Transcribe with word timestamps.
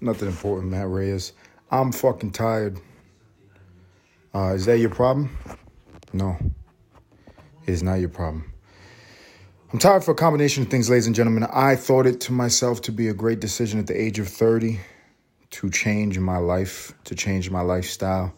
Nothing 0.00 0.28
important, 0.28 0.70
Matt 0.70 0.88
Reyes. 0.88 1.32
I'm 1.70 1.92
fucking 1.92 2.30
tired. 2.30 2.80
Uh, 4.34 4.54
is 4.54 4.66
that 4.66 4.78
your 4.78 4.90
problem? 4.90 5.36
No. 6.12 6.36
It 7.66 7.72
is 7.72 7.82
not 7.82 7.94
your 7.94 8.08
problem. 8.08 8.52
I'm 9.72 9.78
tired 9.78 10.04
for 10.04 10.12
a 10.12 10.14
combination 10.14 10.62
of 10.62 10.70
things, 10.70 10.88
ladies 10.88 11.06
and 11.06 11.16
gentlemen. 11.16 11.44
I 11.52 11.76
thought 11.76 12.06
it 12.06 12.20
to 12.22 12.32
myself 12.32 12.80
to 12.82 12.92
be 12.92 13.08
a 13.08 13.14
great 13.14 13.40
decision 13.40 13.80
at 13.80 13.86
the 13.86 14.00
age 14.00 14.18
of 14.18 14.28
30 14.28 14.78
to 15.50 15.70
change 15.70 16.18
my 16.18 16.38
life, 16.38 16.94
to 17.04 17.14
change 17.14 17.50
my 17.50 17.60
lifestyle, 17.60 18.32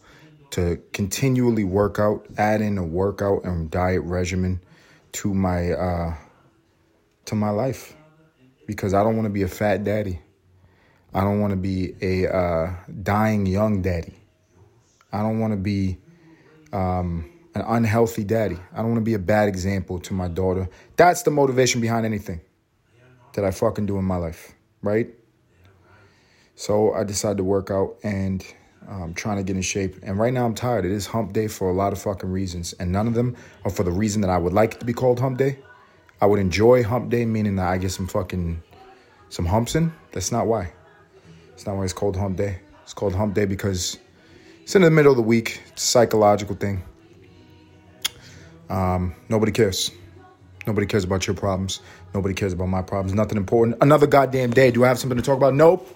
to 0.51 0.81
continually 0.93 1.63
work 1.63 1.99
out, 1.99 2.25
add 2.37 2.61
in 2.61 2.77
a 2.77 2.83
workout 2.83 3.45
and 3.45 3.69
diet 3.69 4.01
regimen 4.03 4.59
to 5.13 5.33
my 5.33 5.71
uh, 5.71 6.15
to 7.25 7.35
my 7.35 7.49
life 7.49 7.95
because 8.65 8.93
I 8.93 9.03
don't 9.03 9.15
want 9.15 9.25
to 9.25 9.31
be 9.31 9.43
a 9.43 9.47
fat 9.47 9.83
daddy. 9.83 10.19
I 11.13 11.21
don't 11.21 11.41
want 11.41 11.51
to 11.51 11.57
be 11.57 11.93
a 12.01 12.33
uh, 12.33 12.73
dying 13.03 13.45
young 13.45 13.81
daddy. 13.81 14.15
I 15.11 15.21
don't 15.21 15.39
want 15.39 15.51
to 15.53 15.57
be 15.57 15.97
um, 16.71 17.29
an 17.53 17.63
unhealthy 17.67 18.23
daddy. 18.23 18.57
I 18.73 18.77
don't 18.77 18.87
want 18.87 18.97
to 18.97 19.05
be 19.05 19.13
a 19.13 19.19
bad 19.19 19.49
example 19.49 19.99
to 19.99 20.13
my 20.13 20.27
daughter. 20.29 20.69
That's 20.95 21.23
the 21.23 21.31
motivation 21.31 21.81
behind 21.81 22.05
anything 22.05 22.41
that 23.33 23.43
I 23.43 23.51
fucking 23.51 23.85
do 23.85 23.97
in 23.97 24.05
my 24.05 24.15
life, 24.15 24.53
right? 24.81 25.09
So 26.55 26.93
I 26.93 27.03
decided 27.03 27.37
to 27.37 27.43
work 27.43 27.71
out 27.71 27.97
and 28.03 28.45
I'm 28.87 29.03
um, 29.03 29.13
trying 29.13 29.37
to 29.37 29.43
get 29.43 29.55
in 29.55 29.61
shape. 29.61 29.97
And 30.03 30.17
right 30.17 30.33
now 30.33 30.45
I'm 30.45 30.55
tired. 30.55 30.85
It 30.85 30.91
is 30.91 31.07
hump 31.07 31.33
day 31.33 31.47
for 31.47 31.69
a 31.69 31.73
lot 31.73 31.93
of 31.93 32.01
fucking 32.01 32.29
reasons. 32.29 32.73
And 32.73 32.91
none 32.91 33.07
of 33.07 33.13
them 33.13 33.35
are 33.63 33.71
for 33.71 33.83
the 33.83 33.91
reason 33.91 34.21
that 34.21 34.29
I 34.29 34.37
would 34.37 34.53
like 34.53 34.75
it 34.75 34.79
to 34.79 34.85
be 34.85 34.93
called 34.93 35.19
hump 35.19 35.37
day. 35.37 35.59
I 36.19 36.25
would 36.25 36.39
enjoy 36.39 36.83
hump 36.83 37.09
day, 37.09 37.25
meaning 37.25 37.55
that 37.55 37.67
I 37.67 37.77
get 37.77 37.91
some 37.91 38.07
fucking 38.07 38.61
some 39.29 39.45
humps 39.45 39.75
in. 39.75 39.91
That's 40.11 40.31
not 40.31 40.45
why. 40.45 40.71
It's 41.61 41.67
not 41.67 41.77
why 41.77 41.83
it's 41.83 41.93
called 41.93 42.15
hump 42.15 42.37
day. 42.37 42.57
It's 42.81 42.95
called 42.95 43.13
hump 43.13 43.35
day 43.35 43.45
because 43.45 43.99
it's 44.63 44.75
in 44.75 44.81
the 44.81 44.89
middle 44.89 45.11
of 45.11 45.15
the 45.15 45.21
week. 45.21 45.61
It's 45.67 45.83
a 45.83 45.85
psychological 45.85 46.55
thing. 46.55 46.81
Um, 48.67 49.13
nobody 49.29 49.51
cares. 49.51 49.91
Nobody 50.65 50.87
cares 50.87 51.03
about 51.03 51.27
your 51.27 51.35
problems. 51.35 51.81
Nobody 52.15 52.33
cares 52.33 52.51
about 52.51 52.69
my 52.69 52.81
problems. 52.81 53.13
Nothing 53.13 53.37
important. 53.37 53.77
Another 53.79 54.07
goddamn 54.07 54.49
day. 54.49 54.71
Do 54.71 54.83
I 54.83 54.87
have 54.87 54.97
something 54.97 55.19
to 55.19 55.23
talk 55.23 55.37
about? 55.37 55.53
Nope. 55.53 55.87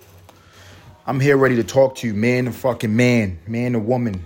I'm 1.07 1.19
here 1.19 1.35
ready 1.35 1.55
to 1.55 1.63
talk 1.63 1.95
to 1.95 2.07
you, 2.07 2.13
man 2.13 2.45
and 2.45 2.55
fucking 2.55 2.95
man, 2.95 3.39
man 3.47 3.73
and 3.73 3.87
woman, 3.87 4.23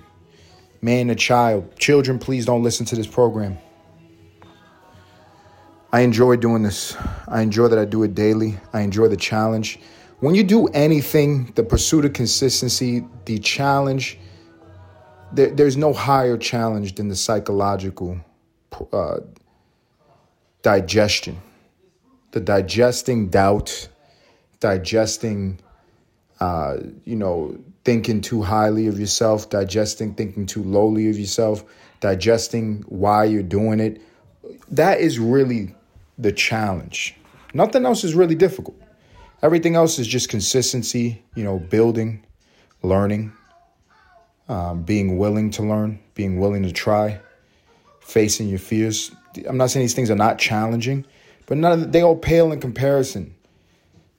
man 0.82 1.10
and 1.10 1.18
child. 1.18 1.74
Children, 1.78 2.20
please 2.20 2.46
don't 2.46 2.64
listen 2.64 2.86
to 2.88 2.98
this 2.98 3.08
program. 3.08 3.58
I 5.94 6.02
enjoy 6.02 6.36
doing 6.36 6.64
this. 6.64 6.98
I 7.30 7.44
enjoy 7.44 7.70
that 7.70 7.80
I 7.80 7.86
do 7.86 8.04
it 8.04 8.14
daily. 8.14 8.58
I 8.74 8.82
enjoy 8.82 9.08
the 9.08 9.16
challenge. 9.16 9.80
When 10.20 10.36
you 10.36 10.44
do 10.44 10.68
anything, 10.68 11.54
the 11.56 11.64
pursuit 11.64 12.04
of 12.04 12.14
consistency, 12.14 13.06
the 13.26 13.40
challenge, 13.40 14.20
there, 15.32 15.50
there's 15.50 15.78
no 15.78 15.94
higher 15.94 16.38
challenge 16.38 16.96
than 16.96 17.08
the 17.08 17.16
psychological 17.16 18.20
uh, 18.92 19.20
digestion. 20.62 21.40
The 22.32 22.42
digesting 22.42 23.30
doubt, 23.30 23.88
digesting 24.60 25.60
uh, 26.40 26.78
you 27.06 27.16
know, 27.16 27.58
thinking 27.84 28.22
too 28.22 28.42
highly 28.42 28.88
of 28.88 29.00
yourself, 29.00 29.50
digesting 29.50 30.14
thinking 30.14 30.46
too 30.46 30.64
lowly 30.64 31.10
of 31.10 31.18
yourself, 31.18 31.64
digesting 32.00 32.84
why 32.88 33.26
you're 33.26 33.44
doing 33.44 33.80
it. 33.80 34.02
That 34.70 35.02
is 35.02 35.20
really 35.20 35.76
the 36.18 36.32
challenge. 36.32 37.16
Nothing 37.54 37.86
else 37.86 38.04
is 38.04 38.16
really 38.16 38.36
difficult. 38.36 38.80
Everything 39.42 39.76
else 39.76 40.00
is 40.00 40.08
just 40.08 40.30
consistency, 40.30 41.24
you 41.36 41.44
know, 41.44 41.60
building, 41.60 42.24
learning, 42.84 43.32
um, 44.50 44.84
being 44.84 45.18
willing 45.18 45.52
to 45.52 45.64
learn, 45.64 46.00
being 46.14 46.40
willing 46.40 46.64
to 46.64 46.72
try, 46.72 47.20
facing 48.02 48.50
your 48.50 48.60
fears. 48.60 49.12
I'm 49.48 49.58
not 49.58 49.70
saying 49.70 49.84
these 49.84 49.94
things 49.94 50.12
are 50.12 50.16
not 50.16 50.40
challenging, 50.40 51.06
but 51.46 51.58
none 51.58 51.72
of 51.72 51.80
the, 51.80 51.86
they 51.88 52.02
all 52.02 52.18
pale 52.18 52.52
in 52.52 52.60
comparison 52.60 53.34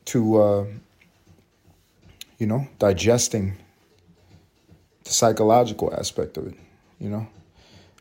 to 0.07 0.37
uh, 0.37 0.67
you 2.41 2.47
know, 2.47 2.67
digesting 2.79 3.55
the 5.05 5.11
psychological 5.11 5.95
aspect 5.95 6.39
of 6.39 6.47
it, 6.49 6.55
you 6.99 7.11
know. 7.11 7.29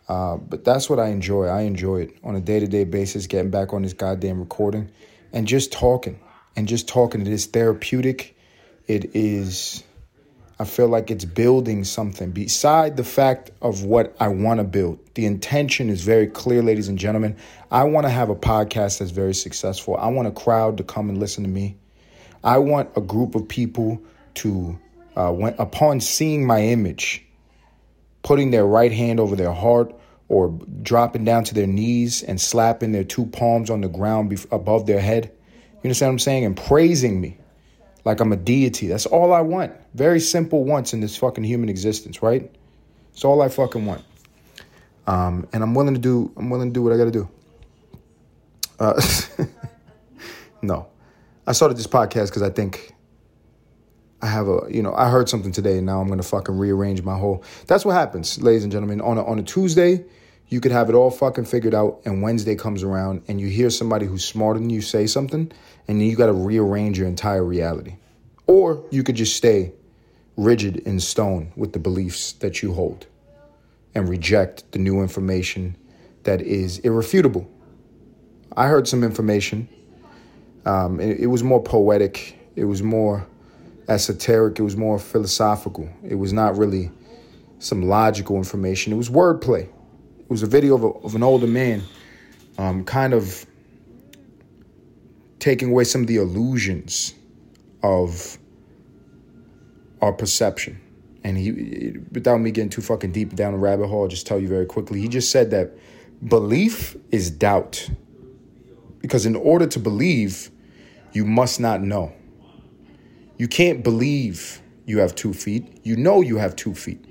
Uh, 0.08 0.38
but 0.38 0.64
that's 0.64 0.90
what 0.90 0.98
I 0.98 1.10
enjoy. 1.10 1.46
I 1.46 1.62
enjoy 1.62 2.04
it 2.04 2.18
on 2.24 2.36
a 2.36 2.40
day 2.40 2.60
to 2.60 2.66
day 2.66 2.86
basis, 2.86 3.28
getting 3.28 3.52
back 3.52 3.74
on 3.74 3.84
this 3.84 3.94
goddamn 3.94 4.40
recording 4.40 4.90
and 5.34 5.46
just 5.46 5.72
talking 5.72 6.20
and 6.56 6.68
just 6.68 6.88
talking. 6.88 7.22
It 7.22 7.28
is 7.28 7.46
therapeutic. 7.46 8.38
It 8.88 9.16
is, 9.16 9.84
I 10.60 10.66
feel 10.66 10.88
like 10.88 11.12
it's 11.12 11.26
building 11.26 11.84
something 11.84 12.32
beside 12.32 12.98
the 12.98 13.04
fact 13.04 13.52
of 13.62 13.84
what 13.84 14.16
I 14.20 14.30
want 14.30 14.60
to 14.60 14.64
build. 14.64 15.00
The 15.14 15.26
intention 15.26 15.90
is 15.90 16.02
very 16.02 16.28
clear, 16.28 16.62
ladies 16.64 16.88
and 16.88 16.98
gentlemen. 16.98 17.38
I 17.72 17.84
want 17.84 18.06
to 18.06 18.10
have 18.10 18.30
a 18.30 18.36
podcast 18.36 19.00
that's 19.00 19.12
very 19.12 19.36
successful. 19.36 19.96
I 19.98 20.08
want 20.08 20.28
a 20.28 20.32
crowd 20.32 20.78
to 20.78 20.84
come 20.84 21.10
and 21.10 21.20
listen 21.20 21.44
to 21.44 21.50
me. 21.50 21.78
I 22.44 22.58
want 22.58 22.90
a 22.96 23.02
group 23.02 23.36
of 23.36 23.48
people 23.48 24.02
to, 24.36 24.80
uh, 25.16 25.32
when, 25.32 25.54
upon 25.60 26.00
seeing 26.00 26.48
my 26.48 26.62
image, 26.62 27.26
putting 28.24 28.52
their 28.52 28.66
right 28.66 28.92
hand 28.92 29.20
over 29.20 29.36
their 29.36 29.54
heart 29.54 29.94
or 30.30 30.50
dropping 30.82 31.26
down 31.26 31.44
to 31.44 31.54
their 31.54 31.68
knees 31.68 32.24
and 32.24 32.40
slapping 32.40 32.92
their 32.92 33.04
two 33.04 33.26
palms 33.26 33.70
on 33.70 33.82
the 33.82 33.88
ground 33.88 34.32
bef- 34.32 34.52
above 34.52 34.86
their 34.86 35.00
head. 35.00 35.32
You 35.82 35.88
understand 35.88 36.10
what 36.10 36.14
I'm 36.14 36.20
saying? 36.20 36.46
And 36.46 36.58
praising 36.58 37.22
me 37.22 37.38
like 38.04 38.20
I'm 38.20 38.32
a 38.32 38.38
deity. 38.38 38.88
That's 38.88 39.06
all 39.06 39.34
I 39.34 39.42
want. 39.42 39.74
Very 39.94 40.20
simple 40.20 40.66
wants 40.66 40.94
in 40.94 41.00
this 41.00 41.16
fucking 41.16 41.44
human 41.44 41.70
existence, 41.70 42.22
right? 42.22 42.52
It's 43.14 43.24
all 43.24 43.42
I 43.42 43.50
fucking 43.50 43.86
want. 43.86 44.04
Um, 45.08 45.48
and 45.54 45.64
I'm 45.64 45.74
willing 45.74 45.94
to 45.94 46.00
do. 46.00 46.32
I'm 46.38 46.50
willing 46.50 46.70
to 46.70 46.74
do 46.74 46.84
what 46.84 46.94
I 46.94 46.98
got 46.98 47.06
to 47.06 47.12
do. 47.12 47.30
Uh, 48.80 49.02
no, 50.62 50.88
I 51.48 51.54
started 51.54 51.78
this 51.78 51.88
podcast 51.88 52.28
because 52.28 52.42
I 52.42 52.50
think 52.50 52.94
I 54.22 54.28
have 54.28 54.48
a, 54.48 54.68
you 54.70 54.82
know, 54.82 54.94
I 54.94 55.10
heard 55.10 55.30
something 55.30 55.52
today 55.52 55.78
and 55.78 55.86
now 55.86 56.02
I'm 56.02 56.16
to 56.16 56.24
fucking 56.24 56.58
rearrange 56.58 57.02
my 57.04 57.18
whole. 57.18 57.44
That's 57.68 57.86
what 57.86 57.94
happens, 57.94 58.42
ladies 58.42 58.64
and 58.64 58.72
gentlemen. 58.72 59.02
On 59.02 59.18
a, 59.18 59.26
on 59.26 59.40
a 59.40 59.44
Tuesday, 59.44 60.06
you 60.50 60.60
could 60.60 60.72
have 60.72 60.90
it 60.90 60.96
all 60.96 61.12
fucking 61.12 61.46
figured 61.46 61.76
out 61.76 62.02
and 62.06 62.22
Wednesday 62.22 62.56
comes 62.56 62.84
around 62.84 63.22
and 63.28 63.40
you 63.40 63.48
hear 63.48 63.70
somebody 63.70 64.08
who's 64.08 64.26
smarter 64.26 64.60
than 64.60 64.70
you 64.70 64.82
say 64.82 65.06
something 65.06 65.52
and 65.88 66.06
you 66.06 66.16
got 66.16 66.26
to 66.26 66.34
rearrange 66.34 66.98
your 66.98 67.08
entire 67.08 67.44
reality. 67.44 67.96
Or 68.48 68.84
you 68.90 69.04
could 69.04 69.16
just 69.16 69.38
stay 69.38 69.74
rigid 70.36 70.78
in 70.78 71.00
stone 71.00 71.52
with 71.56 71.74
the 71.74 71.80
beliefs 71.80 72.34
that 72.34 72.64
you 72.64 72.74
hold 72.74 73.06
and 73.94 74.10
reject 74.10 74.72
the 74.72 74.80
new 74.80 75.02
information 75.02 75.76
that 76.24 76.42
is 76.42 76.80
irrefutable. 76.80 77.50
I 78.58 78.68
heard 78.68 78.88
some 78.88 79.04
information. 79.04 79.70
Um, 80.66 81.00
it, 81.00 81.20
it 81.20 81.28
was 81.28 81.44
more 81.44 81.62
poetic. 81.62 82.40
It 82.56 82.66
was 82.66 82.82
more 82.82 83.28
esoteric. 83.88 84.58
It 84.58 84.64
was 84.64 84.76
more 84.76 84.98
philosophical. 84.98 85.90
It 86.04 86.16
was 86.16 86.34
not 86.34 86.58
really 86.58 86.92
some 87.60 87.84
logical 87.84 88.38
information. 88.38 88.94
It 88.94 88.96
was 88.96 89.10
wordplay. 89.10 89.70
It 90.30 90.34
was 90.34 90.44
a 90.44 90.48
video 90.48 90.76
of, 90.76 90.84
a, 90.84 90.88
of 91.08 91.16
an 91.16 91.24
older 91.24 91.48
man, 91.48 91.82
um, 92.60 92.84
kind 92.84 93.16
of 93.16 93.48
taking 95.40 95.72
away 95.72 95.86
some 95.86 96.02
of 96.02 96.08
the 96.08 96.18
illusions 96.18 97.16
of 97.82 98.38
our 100.04 100.14
perception. 100.14 100.80
And 101.24 101.36
he, 101.36 101.98
without 102.12 102.38
me 102.38 102.52
getting 102.52 102.70
too 102.70 102.84
fucking 102.84 103.12
deep 103.12 103.36
down 103.36 103.54
the 103.54 103.58
rabbit 103.58 103.88
hole, 103.88 104.04
I'll 104.04 104.08
just 104.08 104.28
tell 104.28 104.40
you 104.40 104.48
very 104.48 104.68
quickly. 104.68 105.02
He 105.02 105.08
just 105.08 105.32
said 105.32 105.50
that 105.50 105.76
belief 106.28 106.96
is 107.12 107.32
doubt. 107.32 107.90
Because 109.00 109.26
in 109.26 109.36
order 109.36 109.66
to 109.66 109.80
believe, 109.80 110.52
you 111.12 111.26
must 111.26 111.60
not 111.60 111.82
know. 111.82 112.14
You 113.40 113.48
can't 113.48 113.84
believe 113.84 114.62
you 114.86 115.00
have 115.00 115.16
two 115.16 115.34
feet. 115.34 115.80
You 115.82 115.96
know 115.96 116.22
you 116.22 116.38
have 116.38 116.56
two 116.56 116.76
feet. 116.76 117.04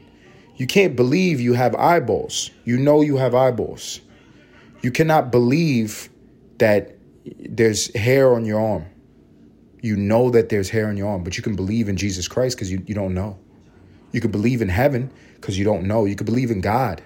You 0.59 0.67
can't 0.67 0.97
believe 0.97 1.41
you 1.41 1.55
have 1.55 1.75
eyeballs. 1.77 2.51
You 2.65 2.79
know 2.79 3.01
you 3.01 3.17
have 3.17 3.35
eyeballs. 3.35 4.01
You 4.83 4.91
cannot 4.91 5.31
believe 5.31 6.09
that 6.59 6.97
there's 7.25 7.95
hair 7.95 8.35
on 8.35 8.45
your 8.45 8.61
arm. 8.61 8.87
You 9.81 9.97
know 9.97 10.31
that 10.31 10.49
there's 10.49 10.69
hair 10.69 10.89
on 10.89 10.97
your 10.97 11.09
arm, 11.09 11.23
but 11.23 11.37
you 11.37 11.45
can 11.45 11.55
believe 11.55 11.89
in 11.89 11.97
Jesus 11.97 12.27
Christ 12.27 12.57
because 12.57 12.73
you, 12.73 12.83
you 12.87 12.95
don't 12.95 13.15
know. 13.15 13.39
You 14.11 14.21
can 14.21 14.33
believe 14.33 14.61
in 14.61 14.69
heaven 14.69 15.13
because 15.37 15.57
you 15.57 15.65
don't 15.65 15.85
know. 15.85 16.05
You 16.05 16.17
can 16.17 16.25
believe 16.25 16.51
in 16.51 16.61
God. 16.61 17.03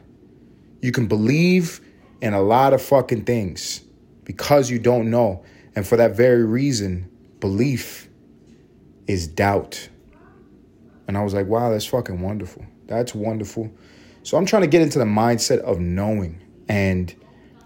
You 0.81 0.91
can 0.91 1.07
believe 1.07 1.83
in 2.23 2.33
a 2.33 2.41
lot 2.41 2.73
of 2.73 2.81
fucking 2.81 3.27
things 3.27 3.83
because 4.25 4.71
you 4.71 4.79
don't 4.79 5.11
know. 5.11 5.45
And 5.77 5.87
for 5.87 5.97
that 5.97 6.17
very 6.17 6.45
reason, 6.45 7.11
belief 7.39 8.09
is 9.07 9.27
doubt. 9.27 9.91
And 11.07 11.19
I 11.19 11.23
was 11.23 11.35
like, 11.35 11.47
wow, 11.47 11.71
that's 11.71 11.85
fucking 11.85 12.21
wonderful. 12.21 12.65
That's 12.93 13.15
wonderful. 13.15 13.73
So 14.23 14.37
I'm 14.37 14.47
trying 14.47 14.63
to 14.63 14.69
get 14.69 14.83
into 14.83 14.99
the 14.99 15.05
mindset 15.05 15.61
of 15.61 15.81
knowing. 15.81 16.41
And 16.69 17.15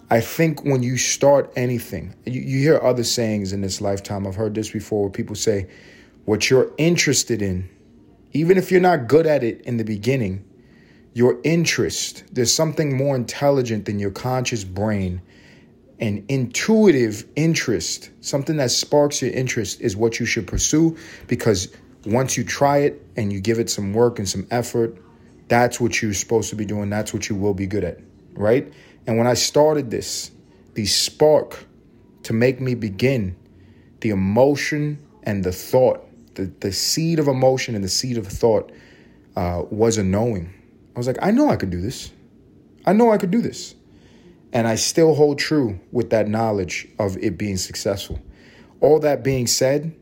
I 0.09 0.21
think 0.21 0.65
when 0.65 0.83
you 0.83 0.97
start 0.97 1.53
anything, 1.57 2.15
you, 2.25 2.41
you 2.41 2.61
hear 2.61 2.81
other 2.81 3.05
sayings 3.05 3.53
in 3.53 3.61
this 3.61 3.81
lifetime. 3.81 4.27
I've 4.27 4.37
heard 4.37 4.55
this 4.55 4.71
before 4.71 5.03
where 5.03 5.11
people 5.11 5.35
say, 5.35 5.69
what 6.25 6.49
you're 6.49 6.73
interested 6.79 7.43
in, 7.43 7.69
even 8.33 8.57
if 8.57 8.71
you're 8.71 8.81
not 8.81 9.09
good 9.09 9.27
at 9.27 9.43
it 9.43 9.63
in 9.63 9.77
the 9.77 9.85
beginning, 9.85 10.45
your 11.13 11.41
interest, 11.45 12.25
there's 12.33 12.53
something 12.53 12.97
more 12.97 13.17
intelligent 13.17 13.87
than 13.87 13.99
your 13.99 14.11
conscious 14.11 14.65
brain. 14.65 15.23
An 15.99 16.25
intuitive 16.29 17.25
interest, 17.37 18.11
something 18.21 18.59
that 18.59 18.71
sparks 18.71 19.23
your 19.23 19.31
interest, 19.31 19.81
is 19.81 19.97
what 19.97 20.21
you 20.21 20.27
should 20.27 20.47
pursue 20.47 20.97
because 21.27 21.75
once 22.05 22.37
you 22.37 22.45
try 22.45 22.79
it 22.79 23.05
and 23.17 23.33
you 23.33 23.41
give 23.41 23.59
it 23.59 23.69
some 23.71 23.93
work 23.93 24.19
and 24.19 24.29
some 24.29 24.47
effort, 24.51 24.97
that's 25.49 25.81
what 25.81 26.03
you're 26.03 26.15
supposed 26.15 26.51
to 26.51 26.57
be 26.57 26.65
doing. 26.65 26.91
That's 26.91 27.13
what 27.13 27.29
you 27.29 27.37
will 27.37 27.55
be 27.55 27.67
good 27.67 27.85
at, 27.85 27.99
right? 28.35 28.73
And 29.07 29.17
when 29.19 29.27
I 29.27 29.35
started 29.35 29.91
this, 29.91 30.31
the 30.75 30.87
spark 30.87 31.65
to 32.25 32.33
make 32.33 32.61
me 32.61 32.75
begin, 32.75 33.37
the 34.01 34.11
emotion 34.11 34.99
and 35.23 35.45
the 35.45 35.53
thought, 35.53 36.03
the, 36.35 36.53
the 36.61 36.73
seed 36.73 37.19
of 37.19 37.29
emotion 37.29 37.75
and 37.75 37.85
the 37.85 37.89
seed 37.89 38.19
of 38.19 38.27
thought 38.27 38.73
uh, 39.37 39.63
was 39.71 39.99
a 39.99 40.03
knowing. 40.05 40.53
I 40.95 40.99
was 40.99 41.07
like, 41.07 41.19
I 41.23 41.31
know 41.31 41.51
I 41.51 41.57
could 41.57 41.71
do 41.71 41.81
this. 41.81 42.11
I 42.85 42.93
know 42.93 43.13
I 43.13 43.19
could 43.19 43.31
do 43.31 43.41
this. 43.41 43.75
And 44.53 44.67
I 44.67 44.77
still 44.77 45.15
hold 45.15 45.39
true 45.39 45.79
with 45.93 46.11
that 46.11 46.29
knowledge 46.29 46.89
of 46.99 47.17
it 47.19 47.37
being 47.37 47.57
successful. 47.57 48.21
All 48.81 48.99
that 49.01 49.23
being 49.23 49.47
said, 49.47 49.95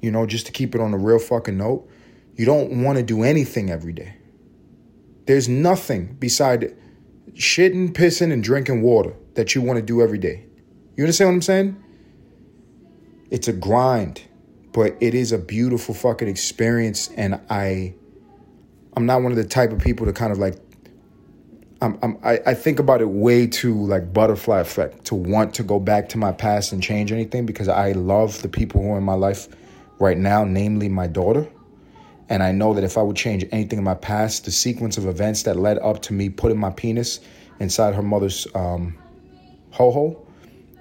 you 0.00 0.10
know, 0.10 0.26
just 0.26 0.46
to 0.46 0.52
keep 0.52 0.74
it 0.74 0.80
on 0.80 0.92
a 0.92 0.98
real 0.98 1.18
fucking 1.18 1.56
note, 1.56 1.88
you 2.36 2.46
don't 2.46 2.82
want 2.82 2.98
to 2.98 3.04
do 3.04 3.22
anything 3.22 3.70
every 3.70 3.92
day. 3.92 4.14
There's 5.26 5.48
nothing 5.48 6.16
beside 6.18 6.76
shitting, 7.34 7.92
pissing, 7.92 8.32
and 8.32 8.42
drinking 8.42 8.82
water 8.82 9.14
that 9.34 9.54
you 9.54 9.62
want 9.62 9.78
to 9.78 9.82
do 9.82 10.02
every 10.02 10.18
day. 10.18 10.44
You 10.96 11.04
understand 11.04 11.28
what 11.28 11.34
I'm 11.34 11.42
saying? 11.42 11.84
It's 13.30 13.48
a 13.48 13.52
grind, 13.52 14.22
but 14.72 14.96
it 15.00 15.14
is 15.14 15.32
a 15.32 15.38
beautiful 15.38 15.94
fucking 15.94 16.28
experience. 16.28 17.08
And 17.16 17.40
I, 17.48 17.94
I'm 18.96 19.06
not 19.06 19.22
one 19.22 19.32
of 19.32 19.36
the 19.36 19.44
type 19.44 19.72
of 19.72 19.78
people 19.78 20.06
to 20.06 20.12
kind 20.12 20.32
of 20.32 20.38
like, 20.38 20.56
I'm, 21.80 21.98
I'm, 22.02 22.18
I, 22.22 22.40
I 22.46 22.54
think 22.54 22.78
about 22.78 23.00
it 23.00 23.08
way 23.08 23.46
too 23.46 23.74
like 23.86 24.12
butterfly 24.12 24.60
effect 24.60 25.06
to 25.06 25.14
want 25.14 25.54
to 25.54 25.62
go 25.62 25.78
back 25.78 26.10
to 26.10 26.18
my 26.18 26.32
past 26.32 26.72
and 26.72 26.82
change 26.82 27.10
anything 27.12 27.46
because 27.46 27.68
I 27.68 27.92
love 27.92 28.42
the 28.42 28.48
people 28.48 28.82
who 28.82 28.92
are 28.92 28.98
in 28.98 29.04
my 29.04 29.14
life 29.14 29.48
right 29.98 30.18
now, 30.18 30.44
namely 30.44 30.88
my 30.88 31.06
daughter. 31.06 31.48
And 32.30 32.42
I 32.42 32.52
know 32.52 32.74
that 32.74 32.84
if 32.84 32.96
I 32.96 33.02
would 33.02 33.16
change 33.16 33.44
anything 33.50 33.78
in 33.78 33.84
my 33.84 33.96
past, 33.96 34.44
the 34.44 34.52
sequence 34.52 34.96
of 34.96 35.06
events 35.06 35.42
that 35.42 35.56
led 35.56 35.78
up 35.78 36.00
to 36.02 36.12
me 36.14 36.30
putting 36.30 36.58
my 36.58 36.70
penis 36.70 37.20
inside 37.58 37.94
her 37.94 38.02
mother's 38.02 38.46
um, 38.54 38.96
ho 39.72 39.90
ho 39.90 40.26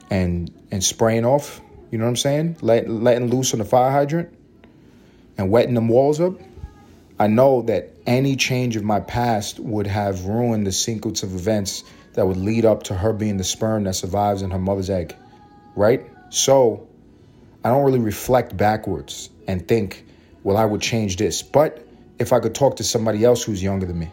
and 0.09 0.51
and 0.71 0.83
spraying 0.83 1.25
off, 1.25 1.59
you 1.91 1.97
know 1.97 2.05
what 2.05 2.09
I'm 2.09 2.15
saying? 2.15 2.57
Let, 2.61 2.87
letting 2.87 3.29
loose 3.29 3.53
on 3.53 3.59
the 3.59 3.65
fire 3.65 3.91
hydrant 3.91 4.31
and 5.37 5.49
wetting 5.49 5.73
them 5.73 5.87
walls 5.87 6.21
up. 6.21 6.33
I 7.17 7.27
know 7.27 7.63
that 7.63 7.89
any 8.05 8.35
change 8.35 8.75
of 8.75 8.83
my 8.83 8.99
past 8.99 9.59
would 9.59 9.87
have 9.87 10.25
ruined 10.25 10.67
the 10.67 10.71
sequence 10.71 11.23
of 11.23 11.33
events 11.33 11.83
that 12.13 12.27
would 12.27 12.37
lead 12.37 12.65
up 12.65 12.83
to 12.83 12.93
her 12.93 13.11
being 13.11 13.37
the 13.37 13.43
sperm 13.43 13.83
that 13.85 13.95
survives 13.95 14.41
in 14.41 14.51
her 14.51 14.59
mother's 14.59 14.89
egg, 14.89 15.15
right? 15.75 16.05
So 16.29 16.87
I 17.63 17.69
don't 17.69 17.83
really 17.83 17.99
reflect 17.99 18.55
backwards 18.55 19.29
and 19.47 19.67
think, 19.67 20.05
well, 20.43 20.57
I 20.57 20.65
would 20.65 20.81
change 20.81 21.17
this. 21.17 21.41
But 21.41 21.85
if 22.19 22.33
I 22.33 22.39
could 22.39 22.55
talk 22.55 22.77
to 22.77 22.83
somebody 22.83 23.23
else 23.23 23.43
who's 23.43 23.61
younger 23.61 23.85
than 23.85 23.99
me, 23.99 24.11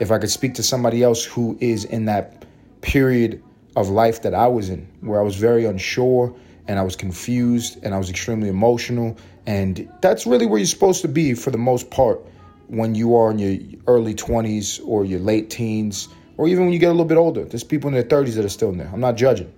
if 0.00 0.10
I 0.10 0.18
could 0.18 0.30
speak 0.30 0.54
to 0.54 0.62
somebody 0.62 1.02
else 1.02 1.24
who 1.24 1.58
is 1.60 1.84
in 1.84 2.06
that 2.06 2.44
period 2.80 3.42
of 3.76 3.88
life 3.88 4.22
that 4.22 4.34
I 4.34 4.46
was 4.48 4.70
in, 4.70 4.88
where 5.00 5.20
I 5.20 5.22
was 5.22 5.36
very 5.36 5.64
unsure 5.66 6.34
and 6.66 6.78
I 6.78 6.82
was 6.82 6.96
confused 6.96 7.78
and 7.82 7.94
I 7.94 7.98
was 7.98 8.10
extremely 8.10 8.48
emotional. 8.48 9.16
And 9.46 9.92
that's 10.00 10.26
really 10.26 10.46
where 10.46 10.58
you're 10.58 10.66
supposed 10.66 11.02
to 11.02 11.08
be 11.08 11.34
for 11.34 11.50
the 11.50 11.58
most 11.58 11.90
part 11.90 12.20
when 12.68 12.94
you 12.94 13.16
are 13.16 13.30
in 13.30 13.38
your 13.38 13.58
early 13.86 14.14
20s 14.14 14.80
or 14.86 15.04
your 15.04 15.18
late 15.18 15.50
teens, 15.50 16.08
or 16.36 16.46
even 16.46 16.64
when 16.64 16.72
you 16.72 16.78
get 16.78 16.86
a 16.86 16.92
little 16.92 17.04
bit 17.04 17.18
older. 17.18 17.44
There's 17.44 17.64
people 17.64 17.88
in 17.88 17.94
their 17.94 18.04
30s 18.04 18.36
that 18.36 18.44
are 18.44 18.50
still 18.50 18.70
in 18.70 18.78
there. 18.78 18.88
I'm 18.92 19.00
not 19.00 19.16
judging. 19.16 19.52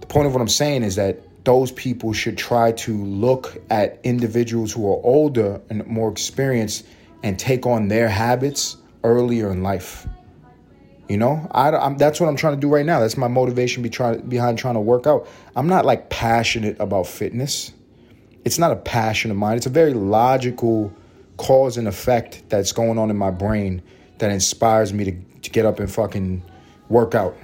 The 0.00 0.06
point 0.06 0.26
of 0.26 0.32
what 0.32 0.40
I'm 0.40 0.48
saying 0.48 0.82
is 0.82 0.96
that 0.96 1.20
those 1.48 1.72
people 1.72 2.12
should 2.12 2.36
try 2.36 2.72
to 2.72 2.94
look 3.06 3.56
at 3.70 3.98
individuals 4.04 4.70
who 4.70 4.86
are 4.86 5.00
older 5.02 5.58
and 5.70 5.86
more 5.86 6.10
experienced 6.10 6.84
and 7.22 7.38
take 7.38 7.64
on 7.64 7.88
their 7.88 8.06
habits 8.06 8.76
earlier 9.02 9.50
in 9.50 9.62
life. 9.62 10.06
You 11.08 11.16
know, 11.16 11.48
I, 11.52 11.70
I'm, 11.70 11.96
that's 11.96 12.20
what 12.20 12.28
I'm 12.28 12.36
trying 12.36 12.56
to 12.56 12.60
do 12.60 12.68
right 12.68 12.84
now. 12.84 13.00
That's 13.00 13.16
my 13.16 13.28
motivation 13.28 13.82
be 13.82 13.88
try, 13.88 14.18
behind 14.18 14.58
trying 14.58 14.74
to 14.74 14.80
work 14.80 15.06
out. 15.06 15.26
I'm 15.56 15.68
not 15.68 15.86
like 15.86 16.10
passionate 16.10 16.78
about 16.80 17.06
fitness. 17.06 17.72
It's 18.44 18.58
not 18.58 18.70
a 18.70 18.76
passion 18.76 19.30
of 19.30 19.38
mine. 19.38 19.56
It's 19.56 19.64
a 19.64 19.70
very 19.70 19.94
logical 19.94 20.92
cause 21.38 21.78
and 21.78 21.88
effect 21.88 22.42
that's 22.50 22.72
going 22.72 22.98
on 22.98 23.08
in 23.08 23.16
my 23.16 23.30
brain 23.30 23.80
that 24.18 24.30
inspires 24.30 24.92
me 24.92 25.04
to, 25.04 25.40
to 25.40 25.48
get 25.48 25.64
up 25.64 25.80
and 25.80 25.90
fucking 25.90 26.42
work 26.90 27.14
out. 27.14 27.34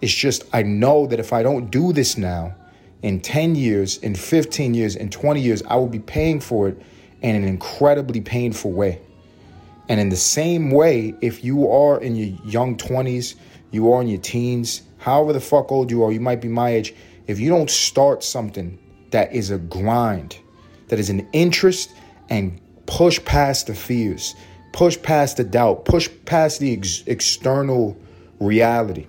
It's 0.00 0.14
just, 0.14 0.44
I 0.54 0.62
know 0.62 1.06
that 1.08 1.20
if 1.20 1.34
I 1.34 1.42
don't 1.42 1.70
do 1.70 1.92
this 1.92 2.16
now, 2.16 2.54
in 3.02 3.20
10 3.20 3.54
years, 3.56 3.98
in 3.98 4.14
15 4.14 4.74
years, 4.74 4.96
in 4.96 5.10
20 5.10 5.40
years, 5.40 5.62
I 5.68 5.76
will 5.76 5.88
be 5.88 5.98
paying 5.98 6.40
for 6.40 6.68
it 6.68 6.80
in 7.20 7.34
an 7.34 7.44
incredibly 7.44 8.20
painful 8.20 8.72
way. 8.72 9.00
And 9.88 10.00
in 10.00 10.08
the 10.08 10.16
same 10.16 10.70
way, 10.70 11.14
if 11.20 11.44
you 11.44 11.68
are 11.70 12.00
in 12.00 12.16
your 12.16 12.38
young 12.44 12.76
20s, 12.76 13.34
you 13.72 13.92
are 13.92 14.00
in 14.00 14.08
your 14.08 14.20
teens, 14.20 14.82
however 14.98 15.32
the 15.32 15.40
fuck 15.40 15.72
old 15.72 15.90
you 15.90 16.04
are, 16.04 16.12
you 16.12 16.20
might 16.20 16.40
be 16.40 16.48
my 16.48 16.70
age, 16.70 16.94
if 17.26 17.40
you 17.40 17.48
don't 17.48 17.70
start 17.70 18.22
something 18.22 18.78
that 19.10 19.32
is 19.32 19.50
a 19.50 19.58
grind, 19.58 20.38
that 20.88 20.98
is 20.98 21.10
an 21.10 21.26
interest, 21.32 21.92
and 22.28 22.60
push 22.86 23.22
past 23.24 23.66
the 23.66 23.74
fears, 23.74 24.34
push 24.72 25.00
past 25.02 25.36
the 25.36 25.44
doubt, 25.44 25.84
push 25.84 26.08
past 26.24 26.60
the 26.60 26.72
ex- 26.72 27.02
external 27.06 27.96
reality, 28.40 29.06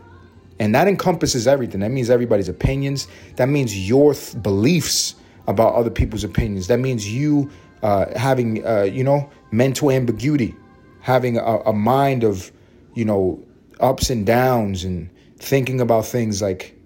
and 0.60 0.76
that 0.76 0.88
encompasses 0.88 1.48
everything. 1.48 1.82
That 1.82 1.92
means 1.92 2.10
everybody's 2.10 2.50
opinions. 2.50 3.08
That 3.38 3.50
means 3.50 3.88
your 3.88 4.14
th- 4.14 4.42
beliefs 4.42 5.16
about 5.48 5.76
other 5.76 5.90
people's 5.90 6.24
opinions. 6.24 6.68
That 6.68 6.80
means 6.80 7.12
you 7.12 7.50
uh, 7.82 8.18
having, 8.18 8.66
uh, 8.66 8.84
you 8.84 9.04
know, 9.04 9.30
mental 9.52 9.92
ambiguity, 9.92 10.56
having 11.02 11.38
a, 11.38 11.60
a 11.66 11.74
mind 11.74 12.24
of, 12.24 12.52
you 12.94 13.06
know, 13.06 13.44
ups 13.80 14.10
and 14.10 14.26
downs 14.26 14.84
and 14.84 15.10
thinking 15.38 15.82
about 15.82 16.06
things 16.06 16.42
like, 16.42 16.78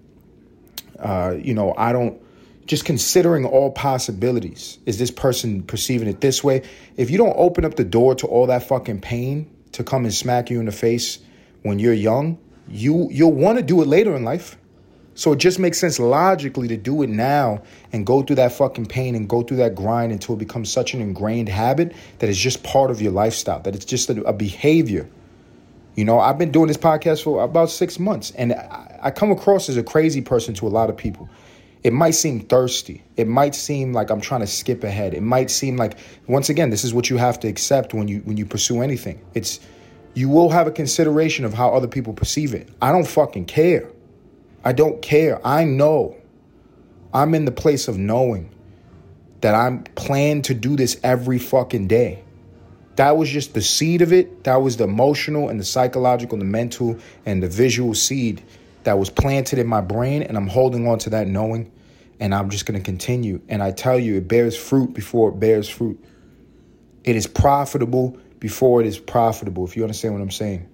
uh, 0.98 1.36
you 1.38 1.54
know, 1.54 1.74
I 1.76 1.92
don't, 1.92 2.20
just 2.66 2.84
considering 2.84 3.46
all 3.46 3.70
possibilities. 3.70 4.78
Is 4.84 4.98
this 4.98 5.10
person 5.10 5.62
perceiving 5.62 6.08
it 6.08 6.20
this 6.20 6.42
way? 6.42 6.62
If 6.96 7.10
you 7.10 7.16
don't 7.16 7.34
open 7.36 7.64
up 7.64 7.76
the 7.76 7.84
door 7.84 8.14
to 8.16 8.26
all 8.26 8.46
that 8.48 8.64
fucking 8.64 9.00
pain 9.00 9.48
to 9.72 9.84
come 9.84 10.04
and 10.04 10.12
smack 10.12 10.50
you 10.50 10.58
in 10.60 10.66
the 10.66 10.72
face 10.72 11.18
when 11.62 11.78
you're 11.78 11.94
young, 11.94 12.38
you 12.70 13.08
you'll 13.10 13.32
want 13.32 13.58
to 13.58 13.64
do 13.64 13.82
it 13.82 13.88
later 13.88 14.14
in 14.16 14.24
life. 14.24 14.56
So 15.14 15.32
it 15.32 15.38
just 15.38 15.58
makes 15.58 15.78
sense 15.80 15.98
logically 15.98 16.68
to 16.68 16.76
do 16.76 17.02
it 17.02 17.08
now 17.08 17.62
and 17.92 18.06
go 18.06 18.22
through 18.22 18.36
that 18.36 18.52
fucking 18.52 18.86
pain 18.86 19.16
and 19.16 19.28
go 19.28 19.42
through 19.42 19.56
that 19.56 19.74
grind 19.74 20.12
until 20.12 20.36
it 20.36 20.38
becomes 20.38 20.70
such 20.70 20.94
an 20.94 21.00
ingrained 21.00 21.48
habit 21.48 21.92
that 22.20 22.30
it's 22.30 22.38
just 22.38 22.62
part 22.62 22.92
of 22.92 23.02
your 23.02 23.10
lifestyle, 23.10 23.58
that 23.62 23.74
it's 23.74 23.84
just 23.84 24.08
a, 24.10 24.22
a 24.22 24.32
behavior. 24.32 25.10
You 25.96 26.04
know, 26.04 26.20
I've 26.20 26.38
been 26.38 26.52
doing 26.52 26.68
this 26.68 26.76
podcast 26.76 27.24
for 27.24 27.42
about 27.42 27.68
six 27.68 27.98
months 27.98 28.30
and 28.30 28.52
I, 28.52 29.00
I 29.02 29.10
come 29.10 29.32
across 29.32 29.68
as 29.68 29.76
a 29.76 29.82
crazy 29.82 30.20
person 30.20 30.54
to 30.54 30.68
a 30.68 30.70
lot 30.70 30.88
of 30.88 30.96
people. 30.96 31.28
It 31.82 31.92
might 31.92 32.12
seem 32.12 32.38
thirsty. 32.40 33.02
It 33.16 33.26
might 33.26 33.56
seem 33.56 33.92
like 33.92 34.10
I'm 34.10 34.20
trying 34.20 34.42
to 34.42 34.46
skip 34.46 34.84
ahead. 34.84 35.14
It 35.14 35.22
might 35.22 35.50
seem 35.50 35.76
like 35.76 35.98
once 36.28 36.48
again, 36.48 36.70
this 36.70 36.84
is 36.84 36.94
what 36.94 37.10
you 37.10 37.16
have 37.16 37.40
to 37.40 37.48
accept 37.48 37.92
when 37.92 38.06
you 38.06 38.20
when 38.20 38.36
you 38.36 38.46
pursue 38.46 38.82
anything. 38.82 39.20
It's 39.34 39.58
you 40.14 40.28
will 40.28 40.50
have 40.50 40.66
a 40.66 40.70
consideration 40.70 41.44
of 41.44 41.54
how 41.54 41.74
other 41.74 41.88
people 41.88 42.12
perceive 42.12 42.54
it. 42.54 42.68
I 42.80 42.92
don't 42.92 43.06
fucking 43.06 43.46
care. 43.46 43.90
I 44.64 44.72
don't 44.72 45.00
care. 45.00 45.44
I 45.46 45.64
know. 45.64 46.16
I'm 47.12 47.34
in 47.34 47.44
the 47.44 47.52
place 47.52 47.88
of 47.88 47.96
knowing 47.96 48.50
that 49.40 49.54
I'm 49.54 49.84
planning 49.84 50.42
to 50.42 50.54
do 50.54 50.76
this 50.76 50.98
every 51.02 51.38
fucking 51.38 51.88
day. 51.88 52.22
That 52.96 53.16
was 53.16 53.30
just 53.30 53.54
the 53.54 53.62
seed 53.62 54.02
of 54.02 54.12
it. 54.12 54.44
That 54.44 54.56
was 54.56 54.76
the 54.76 54.84
emotional 54.84 55.48
and 55.48 55.60
the 55.60 55.64
psychological 55.64 56.36
the 56.36 56.44
mental 56.44 56.98
and 57.24 57.40
the 57.40 57.48
visual 57.48 57.94
seed 57.94 58.42
that 58.82 58.98
was 58.98 59.08
planted 59.08 59.60
in 59.60 59.68
my 59.68 59.80
brain. 59.80 60.22
And 60.22 60.36
I'm 60.36 60.48
holding 60.48 60.88
on 60.88 60.98
to 61.00 61.10
that 61.10 61.28
knowing. 61.28 61.70
And 62.18 62.34
I'm 62.34 62.50
just 62.50 62.66
going 62.66 62.78
to 62.78 62.84
continue. 62.84 63.40
And 63.48 63.62
I 63.62 63.70
tell 63.70 63.98
you, 63.98 64.16
it 64.16 64.26
bears 64.26 64.56
fruit 64.56 64.92
before 64.94 65.28
it 65.28 65.38
bears 65.38 65.68
fruit. 65.68 66.02
It 67.04 67.14
is 67.14 67.28
profitable 67.28 68.18
before 68.38 68.80
it 68.80 68.86
is 68.86 68.98
profitable, 68.98 69.64
if 69.64 69.76
you 69.76 69.82
understand 69.82 70.14
what 70.14 70.22
I'm 70.22 70.30
saying. 70.30 70.68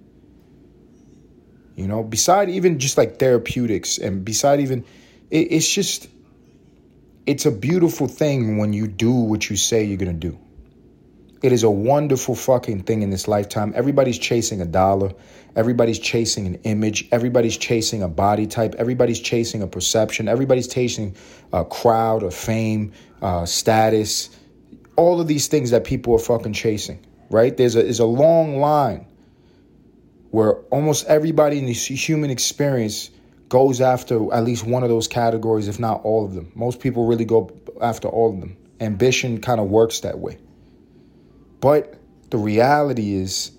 You 1.75 1.87
know, 1.87 2.03
beside 2.03 2.49
even 2.49 2.79
just 2.79 2.97
like 2.97 3.19
therapeutics 3.19 3.97
and 3.97 4.23
beside 4.23 4.61
even, 4.61 4.85
it, 5.29 5.51
it's 5.51 5.69
just, 5.69 6.07
it's 7.25 7.45
a 7.45 7.51
beautiful 7.51 8.07
thing 8.07 8.57
when 8.57 8.71
you 8.71 8.87
do 8.87 9.11
what 9.11 9.49
you 9.49 9.57
say 9.57 9.83
you're 9.83 9.97
going 9.97 10.19
to 10.19 10.29
do. 10.29 10.39
It 11.43 11.51
is 11.51 11.63
a 11.63 11.69
wonderful 11.69 12.33
fucking 12.33 12.83
thing 12.83 13.01
in 13.01 13.09
this 13.09 13.27
lifetime. 13.27 13.73
Everybody's 13.75 14.17
chasing 14.17 14.61
a 14.61 14.65
dollar. 14.65 15.13
Everybody's 15.55 15.99
chasing 15.99 16.47
an 16.47 16.55
image. 16.63 17.07
Everybody's 17.11 17.57
chasing 17.57 18.01
a 18.01 18.07
body 18.07 18.47
type. 18.47 18.73
Everybody's 18.79 19.19
chasing 19.19 19.61
a 19.61 19.67
perception. 19.67 20.27
Everybody's 20.27 20.67
chasing 20.67 21.15
a 21.53 21.63
crowd, 21.63 22.23
a 22.23 22.31
fame, 22.31 22.93
uh, 23.21 23.45
status. 23.45 24.29
All 24.95 25.21
of 25.21 25.27
these 25.27 25.47
things 25.47 25.71
that 25.71 25.83
people 25.83 26.15
are 26.15 26.19
fucking 26.19 26.53
chasing, 26.53 27.05
right? 27.29 27.55
There's 27.55 27.75
a, 27.75 27.83
there's 27.83 27.99
a 27.99 28.05
long 28.05 28.59
line 28.59 29.07
where 30.31 30.55
almost 30.71 31.05
everybody 31.07 31.59
in 31.59 31.65
the 31.65 31.73
human 31.73 32.29
experience 32.29 33.09
goes 33.47 33.79
after 33.79 34.33
at 34.33 34.43
least 34.43 34.65
one 34.65 34.83
of 34.83 34.89
those 34.89 35.07
categories, 35.07 35.67
if 35.67 35.79
not 35.79 36.03
all 36.03 36.25
of 36.25 36.33
them. 36.33 36.51
Most 36.55 36.79
people 36.79 37.05
really 37.07 37.25
go 37.25 37.51
after 37.81 38.07
all 38.07 38.33
of 38.33 38.39
them. 38.39 38.57
Ambition 38.79 39.39
kind 39.39 39.59
of 39.59 39.67
works 39.67 40.01
that 40.01 40.19
way. 40.19 40.37
But 41.61 41.95
the 42.31 42.37
reality 42.37 43.13
is, 43.13 43.51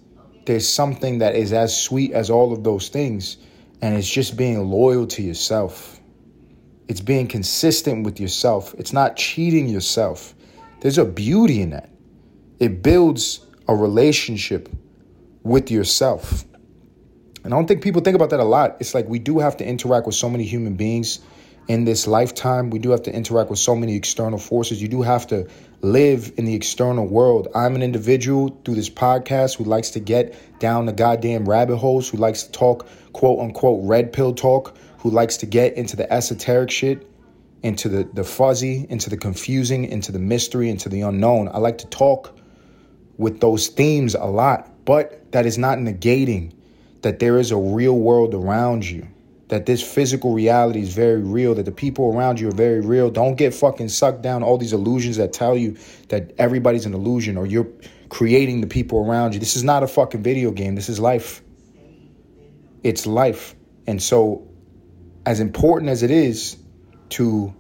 there's 0.44 0.68
something 0.68 1.18
that 1.18 1.34
is 1.34 1.52
as 1.52 1.78
sweet 1.78 2.12
as 2.12 2.30
all 2.30 2.52
of 2.52 2.62
those 2.62 2.88
things, 2.88 3.36
and 3.80 3.96
it's 3.96 4.08
just 4.08 4.36
being 4.36 4.68
loyal 4.68 5.06
to 5.08 5.22
yourself. 5.22 6.00
It's 6.88 7.00
being 7.00 7.26
consistent 7.26 8.04
with 8.04 8.20
yourself. 8.20 8.74
It's 8.78 8.92
not 8.92 9.16
cheating 9.16 9.68
yourself. 9.68 10.34
There's 10.80 10.98
a 10.98 11.04
beauty 11.04 11.62
in 11.62 11.70
that. 11.70 11.90
It 12.58 12.82
builds 12.82 13.45
a 13.68 13.74
relationship 13.74 14.68
with 15.42 15.70
yourself. 15.70 16.44
And 17.44 17.54
I 17.54 17.56
don't 17.56 17.66
think 17.66 17.82
people 17.82 18.02
think 18.02 18.16
about 18.16 18.30
that 18.30 18.40
a 18.40 18.44
lot. 18.44 18.76
It's 18.80 18.94
like 18.94 19.08
we 19.08 19.18
do 19.18 19.38
have 19.38 19.56
to 19.58 19.66
interact 19.66 20.06
with 20.06 20.16
so 20.16 20.28
many 20.28 20.44
human 20.44 20.74
beings 20.74 21.20
in 21.68 21.84
this 21.84 22.06
lifetime. 22.06 22.70
We 22.70 22.78
do 22.78 22.90
have 22.90 23.02
to 23.04 23.14
interact 23.14 23.50
with 23.50 23.58
so 23.58 23.74
many 23.74 23.94
external 23.96 24.38
forces. 24.38 24.80
You 24.80 24.88
do 24.88 25.02
have 25.02 25.26
to 25.28 25.48
live 25.80 26.32
in 26.36 26.44
the 26.44 26.54
external 26.54 27.06
world. 27.06 27.48
I'm 27.54 27.74
an 27.74 27.82
individual 27.82 28.60
through 28.64 28.74
this 28.74 28.90
podcast 28.90 29.56
who 29.56 29.64
likes 29.64 29.90
to 29.90 30.00
get 30.00 30.34
down 30.58 30.86
the 30.86 30.92
goddamn 30.92 31.48
rabbit 31.48 31.76
holes, 31.76 32.08
who 32.08 32.18
likes 32.18 32.44
to 32.44 32.52
talk 32.52 32.88
quote 33.12 33.40
unquote 33.40 33.80
red 33.84 34.12
pill 34.12 34.34
talk, 34.34 34.76
who 34.98 35.10
likes 35.10 35.36
to 35.38 35.46
get 35.46 35.74
into 35.74 35.96
the 35.96 36.12
esoteric 36.12 36.70
shit, 36.70 37.08
into 37.62 37.88
the, 37.88 38.08
the 38.12 38.24
fuzzy, 38.24 38.86
into 38.88 39.10
the 39.10 39.16
confusing, 39.16 39.84
into 39.84 40.12
the 40.12 40.18
mystery, 40.18 40.68
into 40.68 40.88
the 40.88 41.02
unknown. 41.02 41.48
I 41.48 41.58
like 41.58 41.78
to 41.78 41.86
talk 41.86 42.36
with 43.18 43.40
those 43.40 43.68
themes 43.68 44.14
a 44.14 44.24
lot, 44.24 44.84
but 44.84 45.32
that 45.32 45.46
is 45.46 45.58
not 45.58 45.78
negating 45.78 46.52
that 47.02 47.18
there 47.18 47.38
is 47.38 47.50
a 47.50 47.56
real 47.56 47.96
world 47.98 48.34
around 48.34 48.84
you 48.88 49.06
that 49.48 49.66
this 49.66 49.82
physical 49.82 50.32
reality 50.32 50.80
is 50.80 50.92
very 50.92 51.22
real, 51.22 51.54
that 51.54 51.64
the 51.64 51.72
people 51.72 52.12
around 52.12 52.40
you 52.40 52.48
are 52.48 52.54
very 52.54 52.80
real. 52.80 53.10
Don't 53.10 53.36
get 53.36 53.54
fucking 53.54 53.88
sucked 53.88 54.22
down 54.22 54.42
all 54.42 54.58
these 54.58 54.72
illusions 54.72 55.18
that 55.18 55.32
tell 55.32 55.56
you 55.56 55.76
that 56.08 56.32
everybody's 56.38 56.84
an 56.84 56.94
illusion 56.94 57.36
or 57.36 57.46
you're 57.46 57.68
creating 58.08 58.60
the 58.60 58.66
people 58.66 59.06
around 59.06 59.34
you. 59.34 59.40
This 59.40 59.56
is 59.56 59.62
not 59.62 59.82
a 59.82 59.86
fucking 59.86 60.22
video 60.22 60.50
game. 60.50 60.74
This 60.74 60.88
is 60.88 60.98
life. 60.98 61.42
It's 62.82 63.06
life. 63.06 63.54
And 63.86 64.02
so, 64.02 64.48
as 65.24 65.38
important 65.38 65.90
as 65.90 66.02
it 66.02 66.10
is 66.10 66.56
to 67.10 67.54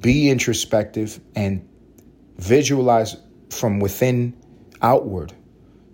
be 0.00 0.30
introspective 0.30 1.20
and 1.34 1.68
visualize 2.36 3.16
from 3.50 3.80
within 3.80 4.34
outward, 4.82 5.32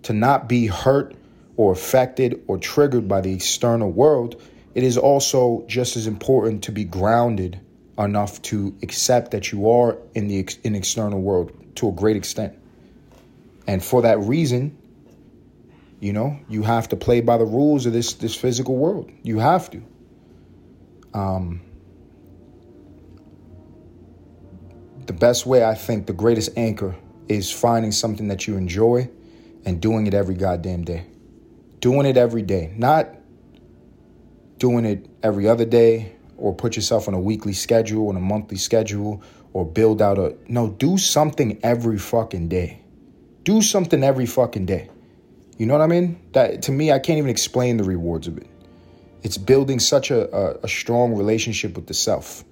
to 0.03 0.13
not 0.13 0.47
be 0.47 0.67
hurt 0.67 1.15
or 1.57 1.71
affected 1.71 2.43
or 2.47 2.57
triggered 2.57 3.07
by 3.07 3.21
the 3.21 3.33
external 3.33 3.91
world 3.91 4.41
it 4.75 4.83
is 4.83 4.97
also 4.97 5.63
just 5.67 5.95
as 5.95 6.05
important 6.05 6.65
to 6.65 6.73
be 6.73 6.83
grounded 6.83 7.59
enough 7.97 8.41
to 8.41 8.75
accept 8.83 9.31
that 9.31 9.51
you 9.53 9.69
are 9.69 9.97
in 10.13 10.27
the 10.27 10.47
in 10.63 10.75
external 10.75 11.21
world 11.21 11.75
to 11.77 11.87
a 11.87 11.91
great 11.93 12.17
extent. 12.17 12.59
And 13.65 13.83
for 13.83 14.01
that 14.01 14.19
reason, 14.19 14.77
you 16.01 16.11
know, 16.11 16.37
you 16.49 16.61
have 16.63 16.89
to 16.89 16.97
play 16.97 17.21
by 17.21 17.37
the 17.37 17.45
rules 17.45 17.85
of 17.85 17.93
this 17.93 18.15
this 18.15 18.35
physical 18.35 18.75
world. 18.75 19.09
You 19.23 19.39
have 19.39 19.71
to. 19.71 19.81
Um, 21.13 21.61
the 25.05 25.13
best 25.13 25.45
way 25.45 25.63
I 25.63 25.75
think 25.75 26.05
the 26.05 26.13
greatest 26.13 26.49
anchor 26.57 26.95
is 27.27 27.51
finding 27.51 27.91
something 27.91 28.27
that 28.27 28.47
you 28.47 28.57
enjoy 28.57 29.09
and 29.65 29.81
doing 29.81 30.07
it 30.07 30.13
every 30.13 30.35
goddamn 30.35 30.83
day. 30.83 31.05
Doing 31.79 32.05
it 32.05 32.17
every 32.17 32.41
day. 32.41 32.73
Not 32.75 33.09
doing 34.57 34.85
it 34.85 35.07
every 35.23 35.47
other 35.47 35.65
day 35.65 36.15
or 36.37 36.53
put 36.53 36.75
yourself 36.75 37.07
on 37.07 37.13
a 37.13 37.19
weekly 37.19 37.53
schedule 37.53 38.09
on 38.09 38.15
a 38.15 38.19
monthly 38.19 38.57
schedule 38.57 39.21
or 39.53 39.65
build 39.65 40.01
out 40.01 40.17
a 40.17 40.35
no 40.47 40.69
do 40.69 40.97
something 40.97 41.59
every 41.63 41.97
fucking 41.97 42.47
day. 42.47 42.81
Do 43.43 43.61
something 43.61 44.03
every 44.03 44.25
fucking 44.25 44.65
day. 44.65 44.89
You 45.57 45.65
know 45.65 45.73
what 45.73 45.81
i 45.81 45.87
mean? 45.87 46.19
That 46.33 46.63
to 46.63 46.71
me 46.71 46.91
i 46.91 46.99
can't 46.99 47.17
even 47.17 47.29
explain 47.29 47.77
the 47.77 47.83
rewards 47.83 48.27
of 48.27 48.37
it. 48.37 48.47
It's 49.23 49.37
building 49.37 49.79
such 49.79 50.11
a, 50.11 50.33
a, 50.35 50.59
a 50.63 50.67
strong 50.67 51.15
relationship 51.15 51.75
with 51.75 51.87
the 51.87 51.93
self. 51.93 52.43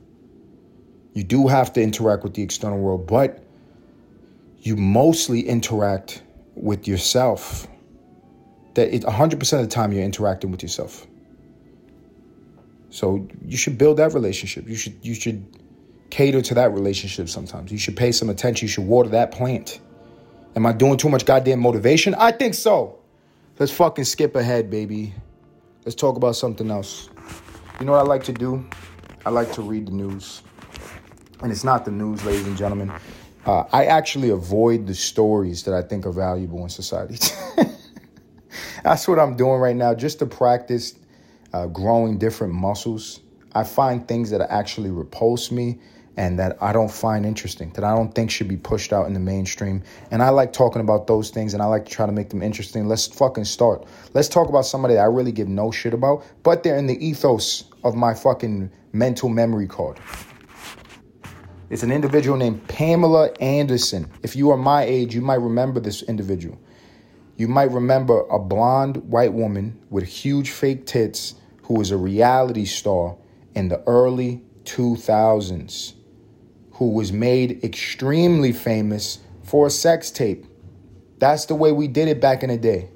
You 1.13 1.23
do 1.23 1.47
have 1.47 1.73
to 1.73 1.81
interact 1.81 2.23
with 2.23 2.33
the 2.33 2.41
external 2.41 2.79
world 2.79 3.05
but 3.05 3.42
you 4.63 4.75
mostly 4.75 5.41
interact 5.47 6.23
with 6.55 6.87
yourself 6.87 7.67
that 8.73 8.93
it 8.93 9.03
100% 9.03 9.53
of 9.53 9.61
the 9.61 9.67
time 9.67 9.91
you're 9.91 10.03
interacting 10.03 10.49
with 10.49 10.63
yourself 10.63 11.05
so 12.93 13.27
you 13.43 13.57
should 13.57 13.79
build 13.79 13.97
that 13.97 14.13
relationship. 14.13 14.69
You 14.69 14.75
should 14.75 14.93
you 15.01 15.15
should 15.15 15.43
cater 16.11 16.43
to 16.43 16.53
that 16.53 16.73
relationship 16.73 17.27
sometimes. 17.27 17.71
You 17.71 17.79
should 17.79 17.97
pay 17.97 18.11
some 18.11 18.29
attention. 18.29 18.67
You 18.67 18.69
should 18.69 18.85
water 18.85 19.09
that 19.09 19.31
plant. 19.31 19.79
Am 20.55 20.67
I 20.67 20.73
doing 20.73 20.97
too 20.97 21.09
much 21.09 21.25
goddamn 21.25 21.59
motivation? 21.59 22.13
I 22.13 22.31
think 22.31 22.53
so. 22.53 22.99
Let's 23.57 23.71
fucking 23.71 24.05
skip 24.05 24.35
ahead, 24.35 24.69
baby. 24.69 25.15
Let's 25.83 25.95
talk 25.95 26.17
about 26.17 26.35
something 26.35 26.69
else. 26.69 27.09
You 27.79 27.87
know 27.87 27.93
what 27.93 28.01
I 28.01 28.03
like 28.03 28.23
to 28.25 28.31
do? 28.31 28.63
I 29.25 29.31
like 29.31 29.51
to 29.53 29.63
read 29.63 29.87
the 29.87 29.91
news. 29.91 30.43
And 31.41 31.51
it's 31.51 31.63
not 31.63 31.85
the 31.85 31.91
news, 31.91 32.23
ladies 32.23 32.45
and 32.45 32.55
gentlemen. 32.55 32.93
Uh, 33.45 33.65
I 33.73 33.85
actually 33.85 34.29
avoid 34.29 34.87
the 34.87 34.95
stories 34.95 35.63
that 35.63 35.73
I 35.73 35.81
think 35.81 36.05
are 36.05 36.11
valuable 36.11 36.63
in 36.63 36.69
society. 36.69 37.17
That's 38.83 39.07
what 39.07 39.19
I'm 39.19 39.35
doing 39.35 39.59
right 39.59 39.75
now, 39.75 39.93
just 39.93 40.19
to 40.19 40.25
practice 40.25 40.95
uh, 41.53 41.67
growing 41.67 42.17
different 42.17 42.53
muscles. 42.53 43.19
I 43.53 43.63
find 43.63 44.07
things 44.07 44.29
that 44.31 44.41
actually 44.49 44.91
repulse 44.91 45.51
me 45.51 45.79
and 46.15 46.37
that 46.39 46.57
I 46.61 46.73
don't 46.73 46.91
find 46.91 47.25
interesting, 47.25 47.71
that 47.71 47.83
I 47.83 47.95
don't 47.95 48.13
think 48.13 48.29
should 48.29 48.47
be 48.47 48.57
pushed 48.57 48.93
out 48.93 49.07
in 49.07 49.13
the 49.13 49.19
mainstream. 49.19 49.83
And 50.11 50.21
I 50.21 50.29
like 50.29 50.53
talking 50.53 50.81
about 50.81 51.07
those 51.07 51.29
things 51.29 51.53
and 51.53 51.61
I 51.61 51.65
like 51.65 51.85
to 51.85 51.91
try 51.91 52.05
to 52.05 52.11
make 52.11 52.29
them 52.29 52.43
interesting. 52.43 52.87
Let's 52.87 53.07
fucking 53.07 53.45
start. 53.45 53.85
Let's 54.13 54.29
talk 54.29 54.47
about 54.47 54.65
somebody 54.65 54.93
that 54.93 55.01
I 55.01 55.05
really 55.05 55.31
give 55.31 55.47
no 55.47 55.71
shit 55.71 55.93
about, 55.93 56.23
but 56.43 56.63
they're 56.63 56.77
in 56.77 56.87
the 56.87 57.03
ethos 57.05 57.65
of 57.83 57.95
my 57.95 58.13
fucking 58.13 58.71
mental 58.91 59.27
memory 59.27 59.67
card. 59.67 59.99
It's 61.69 61.83
an 61.83 61.91
individual 61.91 62.37
named 62.37 62.67
Pamela 62.67 63.31
Anderson. 63.39 64.09
If 64.21 64.35
you 64.35 64.51
are 64.51 64.57
my 64.57 64.83
age, 64.83 65.15
you 65.15 65.21
might 65.21 65.35
remember 65.35 65.79
this 65.79 66.03
individual. 66.03 66.59
You 67.37 67.47
might 67.47 67.71
remember 67.71 68.21
a 68.29 68.37
blonde 68.37 68.97
white 68.97 69.33
woman 69.33 69.79
with 69.89 70.03
huge 70.03 70.51
fake 70.51 70.85
tits 70.85 71.35
who 71.63 71.75
was 71.75 71.89
a 71.89 71.97
reality 71.97 72.65
star 72.65 73.15
in 73.55 73.69
the 73.69 73.81
early 73.87 74.43
2000s, 74.65 75.93
who 76.73 76.89
was 76.89 77.11
made 77.11 77.63
extremely 77.63 78.51
famous 78.51 79.19
for 79.43 79.67
a 79.67 79.71
sex 79.71 80.11
tape. 80.11 80.45
That's 81.19 81.45
the 81.45 81.55
way 81.55 81.71
we 81.71 81.87
did 81.87 82.07
it 82.07 82.19
back 82.19 82.43
in 82.43 82.49
the 82.49 82.57
day. 82.57 82.89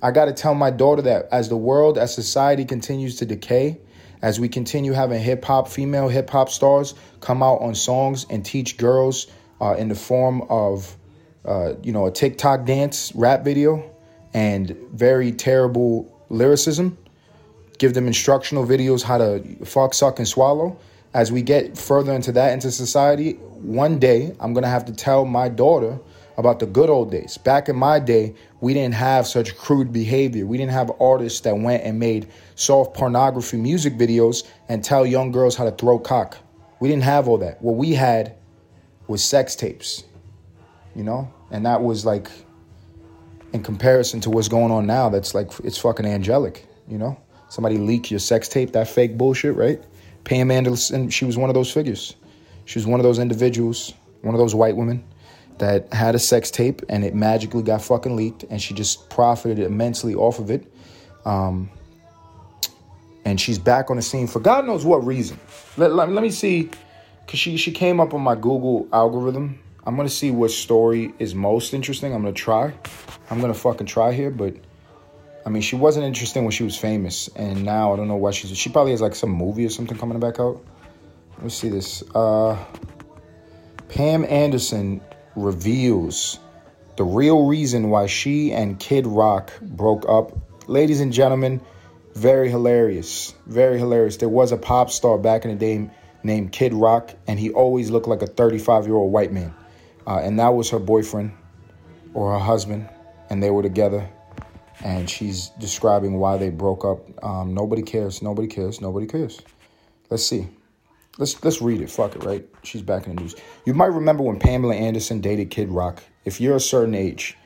I 0.00 0.12
got 0.12 0.26
to 0.26 0.32
tell 0.32 0.54
my 0.54 0.70
daughter 0.70 1.02
that 1.02 1.28
as 1.32 1.48
the 1.48 1.56
world, 1.56 1.98
as 1.98 2.14
society 2.14 2.64
continues 2.64 3.16
to 3.16 3.26
decay, 3.26 3.80
as 4.26 4.40
we 4.40 4.48
continue 4.48 4.90
having 4.90 5.22
hip 5.22 5.44
hop, 5.44 5.68
female 5.68 6.08
hip 6.08 6.28
hop 6.28 6.48
stars 6.48 6.94
come 7.20 7.44
out 7.44 7.60
on 7.60 7.76
songs 7.76 8.26
and 8.28 8.44
teach 8.44 8.76
girls 8.76 9.28
uh, 9.60 9.76
in 9.78 9.88
the 9.88 9.94
form 9.94 10.42
of, 10.50 10.96
uh, 11.44 11.74
you 11.80 11.92
know, 11.92 12.06
a 12.06 12.10
TikTok 12.10 12.64
dance 12.64 13.12
rap 13.14 13.44
video 13.44 13.88
and 14.34 14.76
very 14.92 15.30
terrible 15.30 16.12
lyricism, 16.28 16.98
give 17.78 17.94
them 17.94 18.08
instructional 18.08 18.66
videos 18.66 19.00
how 19.00 19.16
to 19.16 19.64
fuck, 19.64 19.94
suck, 19.94 20.18
and 20.18 20.26
swallow. 20.26 20.76
As 21.14 21.30
we 21.30 21.40
get 21.40 21.78
further 21.78 22.12
into 22.12 22.32
that 22.32 22.52
into 22.52 22.72
society, 22.72 23.34
one 23.34 24.00
day 24.00 24.34
I'm 24.40 24.52
gonna 24.54 24.66
have 24.66 24.86
to 24.86 24.92
tell 24.92 25.24
my 25.24 25.48
daughter 25.48 26.00
about 26.36 26.58
the 26.58 26.66
good 26.66 26.90
old 26.90 27.10
days. 27.10 27.38
Back 27.38 27.68
in 27.68 27.76
my 27.76 27.98
day, 27.98 28.34
we 28.60 28.74
didn't 28.74 28.94
have 28.94 29.26
such 29.26 29.56
crude 29.56 29.92
behavior. 29.92 30.46
We 30.46 30.58
didn't 30.58 30.72
have 30.72 30.90
artists 31.00 31.40
that 31.40 31.56
went 31.56 31.82
and 31.84 31.98
made 31.98 32.28
soft 32.54 32.94
pornography 32.94 33.56
music 33.56 33.94
videos 33.94 34.44
and 34.68 34.84
tell 34.84 35.06
young 35.06 35.32
girls 35.32 35.56
how 35.56 35.64
to 35.64 35.70
throw 35.70 35.98
cock. 35.98 36.36
We 36.80 36.88
didn't 36.88 37.04
have 37.04 37.28
all 37.28 37.38
that. 37.38 37.62
What 37.62 37.76
we 37.76 37.94
had 37.94 38.36
was 39.06 39.24
sex 39.24 39.56
tapes, 39.56 40.04
you 40.94 41.04
know? 41.04 41.32
And 41.50 41.64
that 41.64 41.82
was 41.82 42.04
like, 42.04 42.30
in 43.52 43.62
comparison 43.62 44.20
to 44.22 44.30
what's 44.30 44.48
going 44.48 44.72
on 44.72 44.86
now, 44.86 45.08
that's 45.08 45.34
like, 45.34 45.50
it's 45.64 45.78
fucking 45.78 46.04
angelic, 46.04 46.66
you 46.86 46.98
know? 46.98 47.18
Somebody 47.48 47.78
leak 47.78 48.10
your 48.10 48.20
sex 48.20 48.48
tape, 48.48 48.72
that 48.72 48.88
fake 48.88 49.16
bullshit, 49.16 49.54
right? 49.54 49.82
Pam 50.24 50.50
Anderson, 50.50 51.08
she 51.08 51.24
was 51.24 51.38
one 51.38 51.48
of 51.48 51.54
those 51.54 51.70
figures. 51.70 52.16
She 52.64 52.78
was 52.78 52.86
one 52.86 52.98
of 52.98 53.04
those 53.04 53.20
individuals, 53.20 53.94
one 54.22 54.34
of 54.34 54.40
those 54.40 54.54
white 54.54 54.76
women. 54.76 55.04
That 55.58 55.92
had 55.92 56.14
a 56.14 56.18
sex 56.18 56.50
tape 56.50 56.82
and 56.88 57.04
it 57.04 57.14
magically 57.14 57.62
got 57.62 57.82
fucking 57.82 58.16
leaked 58.16 58.44
and 58.50 58.60
she 58.60 58.74
just 58.74 59.08
profited 59.10 59.58
immensely 59.58 60.14
off 60.14 60.38
of 60.38 60.50
it. 60.50 60.72
Um, 61.24 61.70
and 63.24 63.40
she's 63.40 63.58
back 63.58 63.90
on 63.90 63.96
the 63.96 64.02
scene 64.02 64.26
for 64.26 64.40
God 64.40 64.66
knows 64.66 64.84
what 64.84 65.04
reason. 65.04 65.38
Let, 65.76 65.92
let, 65.92 66.08
let 66.10 66.22
me 66.22 66.30
see, 66.30 66.70
because 67.24 67.40
she, 67.40 67.56
she 67.56 67.72
came 67.72 68.00
up 68.00 68.14
on 68.14 68.20
my 68.20 68.34
Google 68.34 68.88
algorithm. 68.92 69.58
I'm 69.84 69.96
going 69.96 70.08
to 70.08 70.14
see 70.14 70.30
what 70.30 70.50
story 70.50 71.12
is 71.18 71.34
most 71.34 71.72
interesting. 71.72 72.12
I'm 72.12 72.22
going 72.22 72.34
to 72.34 72.40
try. 72.40 72.72
I'm 73.30 73.40
going 73.40 73.52
to 73.52 73.58
fucking 73.58 73.86
try 73.86 74.12
here, 74.12 74.30
but 74.30 74.54
I 75.44 75.48
mean, 75.48 75.62
she 75.62 75.76
wasn't 75.76 76.06
interesting 76.06 76.42
when 76.42 76.50
she 76.50 76.64
was 76.64 76.76
famous, 76.76 77.28
and 77.36 77.64
now 77.64 77.92
I 77.92 77.96
don't 77.96 78.08
know 78.08 78.16
why 78.16 78.32
she's. 78.32 78.56
She 78.58 78.68
probably 78.68 78.90
has 78.90 79.00
like 79.00 79.14
some 79.14 79.30
movie 79.30 79.64
or 79.64 79.68
something 79.68 79.96
coming 79.96 80.18
back 80.18 80.40
out. 80.40 80.60
Let's 81.40 81.54
see 81.54 81.68
this. 81.68 82.02
Uh, 82.16 82.56
Pam 83.88 84.24
Anderson 84.24 85.00
reveals 85.36 86.40
the 86.96 87.04
real 87.04 87.46
reason 87.46 87.90
why 87.90 88.06
she 88.06 88.52
and 88.52 88.80
Kid 88.80 89.06
Rock 89.06 89.52
broke 89.60 90.08
up. 90.08 90.32
Ladies 90.66 91.00
and 91.00 91.12
gentlemen, 91.12 91.60
very 92.14 92.48
hilarious. 92.48 93.34
Very 93.46 93.78
hilarious. 93.78 94.16
There 94.16 94.30
was 94.30 94.50
a 94.50 94.56
pop 94.56 94.90
star 94.90 95.18
back 95.18 95.44
in 95.44 95.50
the 95.50 95.56
day 95.56 95.90
named 96.22 96.52
Kid 96.52 96.72
Rock, 96.72 97.14
and 97.26 97.38
he 97.38 97.50
always 97.50 97.90
looked 97.90 98.08
like 98.08 98.22
a 98.22 98.26
35 98.26 98.86
year 98.86 98.96
old 98.96 99.12
white 99.12 99.32
man. 99.32 99.54
Uh, 100.06 100.20
and 100.22 100.38
that 100.38 100.48
was 100.48 100.70
her 100.70 100.78
boyfriend 100.78 101.32
or 102.14 102.32
her 102.32 102.38
husband, 102.38 102.88
and 103.28 103.42
they 103.42 103.50
were 103.50 103.62
together. 103.62 104.08
And 104.82 105.08
she's 105.08 105.50
describing 105.58 106.18
why 106.18 106.38
they 106.38 106.50
broke 106.50 106.84
up. 106.84 107.24
Um, 107.24 107.54
nobody 107.54 107.82
cares. 107.82 108.22
Nobody 108.22 108.48
cares. 108.48 108.80
Nobody 108.80 109.06
cares. 109.06 109.40
Let's 110.10 110.24
see. 110.24 110.48
Let's 111.18 111.42
let's 111.42 111.62
read 111.62 111.80
it. 111.80 111.88
Fuck 111.88 112.14
it, 112.14 112.24
right? 112.24 112.46
She's 112.62 112.82
back 112.82 113.06
in 113.06 113.16
the 113.16 113.22
news. 113.22 113.34
You 113.64 113.72
might 113.72 113.86
remember 113.86 114.22
when 114.22 114.38
Pamela 114.38 114.74
Anderson 114.74 115.20
dated 115.20 115.50
Kid 115.50 115.70
Rock. 115.70 116.02
If 116.26 116.40
you're 116.40 116.56
a 116.56 116.60
certain 116.60 116.94
age, 116.94 117.36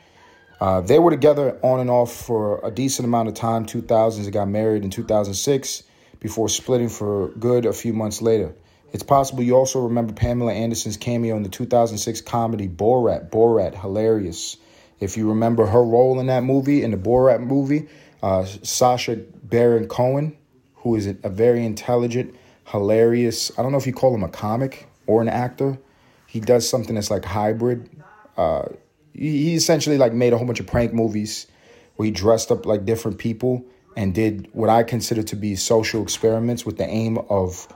uh, 0.60 0.80
they 0.80 0.98
were 0.98 1.10
together 1.10 1.58
on 1.62 1.78
and 1.78 1.88
off 1.88 2.12
for 2.12 2.60
a 2.64 2.70
decent 2.70 3.06
amount 3.06 3.28
of 3.28 3.34
time. 3.34 3.66
2000s, 3.66 4.24
they 4.24 4.30
got 4.30 4.48
married 4.48 4.82
in 4.82 4.90
2006 4.90 5.84
before 6.18 6.48
splitting 6.48 6.88
for 6.88 7.28
good 7.38 7.64
a 7.64 7.72
few 7.72 7.92
months 7.92 8.20
later. 8.20 8.54
It's 8.92 9.04
possible 9.04 9.44
you 9.44 9.54
also 9.54 9.80
remember 9.80 10.12
Pamela 10.12 10.52
Anderson's 10.52 10.96
cameo 10.96 11.36
in 11.36 11.44
the 11.44 11.48
2006 11.48 12.20
comedy 12.22 12.68
Borat. 12.68 13.30
Borat, 13.30 13.80
hilarious. 13.80 14.56
If 14.98 15.16
you 15.16 15.28
remember 15.28 15.66
her 15.66 15.82
role 15.82 16.18
in 16.18 16.26
that 16.26 16.42
movie, 16.42 16.82
in 16.82 16.90
the 16.90 16.96
Borat 16.96 17.40
movie, 17.40 17.88
uh, 18.22 18.44
Sacha 18.44 19.16
Baron 19.16 19.86
Cohen, 19.86 20.36
who 20.74 20.96
is 20.96 21.06
a 21.06 21.28
very 21.28 21.64
intelligent, 21.64 22.34
hilarious. 22.70 23.50
I 23.58 23.62
don't 23.62 23.72
know 23.72 23.78
if 23.78 23.86
you 23.86 23.92
call 23.92 24.14
him 24.14 24.22
a 24.22 24.28
comic 24.28 24.88
or 25.06 25.22
an 25.22 25.28
actor. 25.28 25.78
He 26.26 26.40
does 26.40 26.68
something 26.68 26.94
that's 26.94 27.10
like 27.10 27.24
hybrid. 27.24 27.90
Uh, 28.36 28.66
he, 29.12 29.54
essentially 29.54 29.98
like 29.98 30.12
made 30.12 30.32
a 30.32 30.38
whole 30.38 30.46
bunch 30.46 30.60
of 30.60 30.66
prank 30.66 30.92
movies 30.92 31.46
where 31.96 32.06
he 32.06 32.12
dressed 32.12 32.50
up 32.50 32.64
like 32.66 32.84
different 32.84 33.18
people 33.18 33.64
and 33.96 34.14
did 34.14 34.48
what 34.52 34.70
I 34.70 34.84
consider 34.84 35.22
to 35.24 35.36
be 35.36 35.56
social 35.56 36.02
experiments 36.02 36.64
with 36.64 36.78
the 36.78 36.86
aim 36.86 37.18
of 37.28 37.66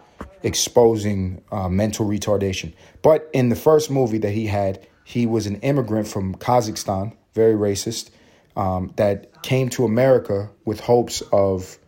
exposing 0.42 1.42
uh, 1.50 1.68
mental 1.68 2.06
retardation. 2.06 2.72
But 3.02 3.28
in 3.32 3.48
the 3.48 3.56
first 3.56 3.90
movie 3.90 4.18
that 4.18 4.30
he 4.30 4.46
had, 4.46 4.86
he 5.04 5.26
was 5.26 5.46
an 5.46 5.56
immigrant 5.56 6.06
from 6.06 6.36
Kazakhstan, 6.36 7.14
very 7.34 7.54
racist, 7.54 8.10
um, 8.56 8.92
that 8.96 9.42
came 9.42 9.68
to 9.70 9.84
America 9.84 10.50
with 10.64 10.80
hopes 10.80 11.22
of 11.32 11.78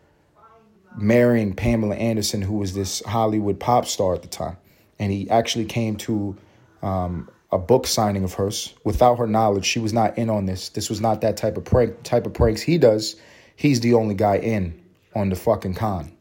marrying 0.97 1.53
Pamela 1.53 1.95
Anderson, 1.95 2.41
who 2.41 2.55
was 2.55 2.73
this 2.73 3.01
Hollywood 3.05 3.59
pop 3.59 3.85
star 3.85 4.13
at 4.13 4.21
the 4.21 4.27
time. 4.27 4.57
And 4.99 5.11
he 5.11 5.29
actually 5.29 5.65
came 5.65 5.95
to 5.97 6.35
um, 6.81 7.29
a 7.51 7.57
book 7.57 7.87
signing 7.87 8.23
of 8.23 8.33
hers 8.33 8.73
without 8.83 9.17
her 9.19 9.27
knowledge. 9.27 9.65
She 9.65 9.79
was 9.79 9.93
not 9.93 10.17
in 10.17 10.29
on 10.29 10.45
this. 10.45 10.69
This 10.69 10.89
was 10.89 10.99
not 10.99 11.21
that 11.21 11.37
type 11.37 11.57
of 11.57 11.65
prank 11.65 12.03
type 12.03 12.25
of 12.25 12.33
pranks 12.33 12.61
he 12.61 12.77
does. 12.77 13.15
He's 13.55 13.79
the 13.79 13.93
only 13.93 14.15
guy 14.15 14.37
in 14.37 14.79
on 15.15 15.29
the 15.29 15.35
fucking 15.35 15.75
con. 15.75 16.11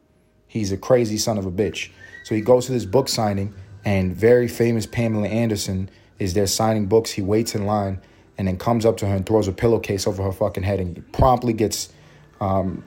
He's 0.46 0.72
a 0.72 0.76
crazy 0.76 1.18
son 1.18 1.38
of 1.38 1.46
a 1.46 1.50
bitch. 1.50 1.90
So 2.24 2.34
he 2.34 2.40
goes 2.40 2.66
to 2.66 2.72
this 2.72 2.84
book 2.84 3.08
signing, 3.08 3.54
and 3.84 4.14
very 4.14 4.48
famous 4.48 4.86
Pamela 4.86 5.28
Anderson 5.28 5.90
is 6.18 6.34
there 6.34 6.46
signing 6.46 6.86
books. 6.86 7.10
He 7.10 7.22
waits 7.22 7.54
in 7.54 7.66
line 7.66 8.00
and 8.38 8.48
then 8.48 8.58
comes 8.58 8.84
up 8.84 8.96
to 8.98 9.06
her 9.06 9.14
and 9.14 9.24
throws 9.24 9.48
a 9.48 9.52
pillowcase 9.52 10.06
over 10.06 10.22
her 10.22 10.32
fucking 10.32 10.62
head 10.62 10.80
and 10.80 10.96
he 10.96 11.02
promptly 11.02 11.52
gets 11.52 11.90
um, 12.40 12.84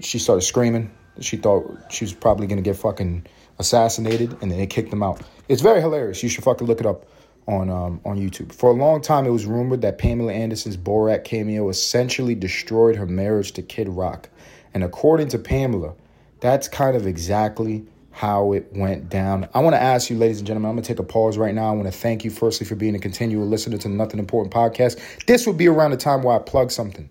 she 0.00 0.18
started 0.18 0.42
screaming. 0.42 0.90
She 1.20 1.36
thought 1.36 1.70
she 1.90 2.04
was 2.04 2.12
probably 2.12 2.46
gonna 2.46 2.62
get 2.62 2.76
fucking 2.76 3.26
assassinated, 3.58 4.36
and 4.40 4.50
then 4.50 4.58
they 4.58 4.66
kicked 4.66 4.90
them 4.90 5.02
out. 5.02 5.22
It's 5.48 5.62
very 5.62 5.80
hilarious. 5.80 6.22
You 6.22 6.28
should 6.28 6.44
fucking 6.44 6.66
look 6.66 6.80
it 6.80 6.86
up 6.86 7.06
on 7.46 7.70
um, 7.70 8.00
on 8.04 8.18
YouTube. 8.18 8.52
For 8.52 8.70
a 8.70 8.74
long 8.74 9.00
time, 9.00 9.26
it 9.26 9.30
was 9.30 9.46
rumored 9.46 9.82
that 9.82 9.98
Pamela 9.98 10.32
Anderson's 10.32 10.76
Borat 10.76 11.24
cameo 11.24 11.68
essentially 11.68 12.34
destroyed 12.34 12.96
her 12.96 13.06
marriage 13.06 13.52
to 13.52 13.62
Kid 13.62 13.88
Rock, 13.88 14.28
and 14.74 14.84
according 14.84 15.28
to 15.28 15.38
Pamela, 15.38 15.94
that's 16.40 16.68
kind 16.68 16.96
of 16.96 17.06
exactly 17.06 17.86
how 18.16 18.52
it 18.54 18.72
went 18.72 19.10
down. 19.10 19.46
I 19.52 19.60
want 19.60 19.74
to 19.74 19.82
ask 19.82 20.08
you, 20.08 20.16
ladies 20.16 20.38
and 20.38 20.46
gentlemen, 20.46 20.70
I'm 20.70 20.76
going 20.76 20.84
to 20.84 20.88
take 20.88 20.98
a 20.98 21.02
pause 21.02 21.36
right 21.36 21.54
now. 21.54 21.68
I 21.68 21.72
want 21.72 21.84
to 21.84 21.92
thank 21.92 22.24
you, 22.24 22.30
firstly, 22.30 22.66
for 22.66 22.74
being 22.74 22.94
a 22.94 22.98
continual 22.98 23.46
listener 23.46 23.76
to 23.76 23.88
the 23.88 23.94
Nothing 23.94 24.18
Important 24.18 24.54
podcast. 24.54 25.26
This 25.26 25.46
would 25.46 25.58
be 25.58 25.68
around 25.68 25.90
the 25.90 25.98
time 25.98 26.22
where 26.22 26.34
I 26.34 26.38
plug 26.38 26.70
something, 26.70 27.10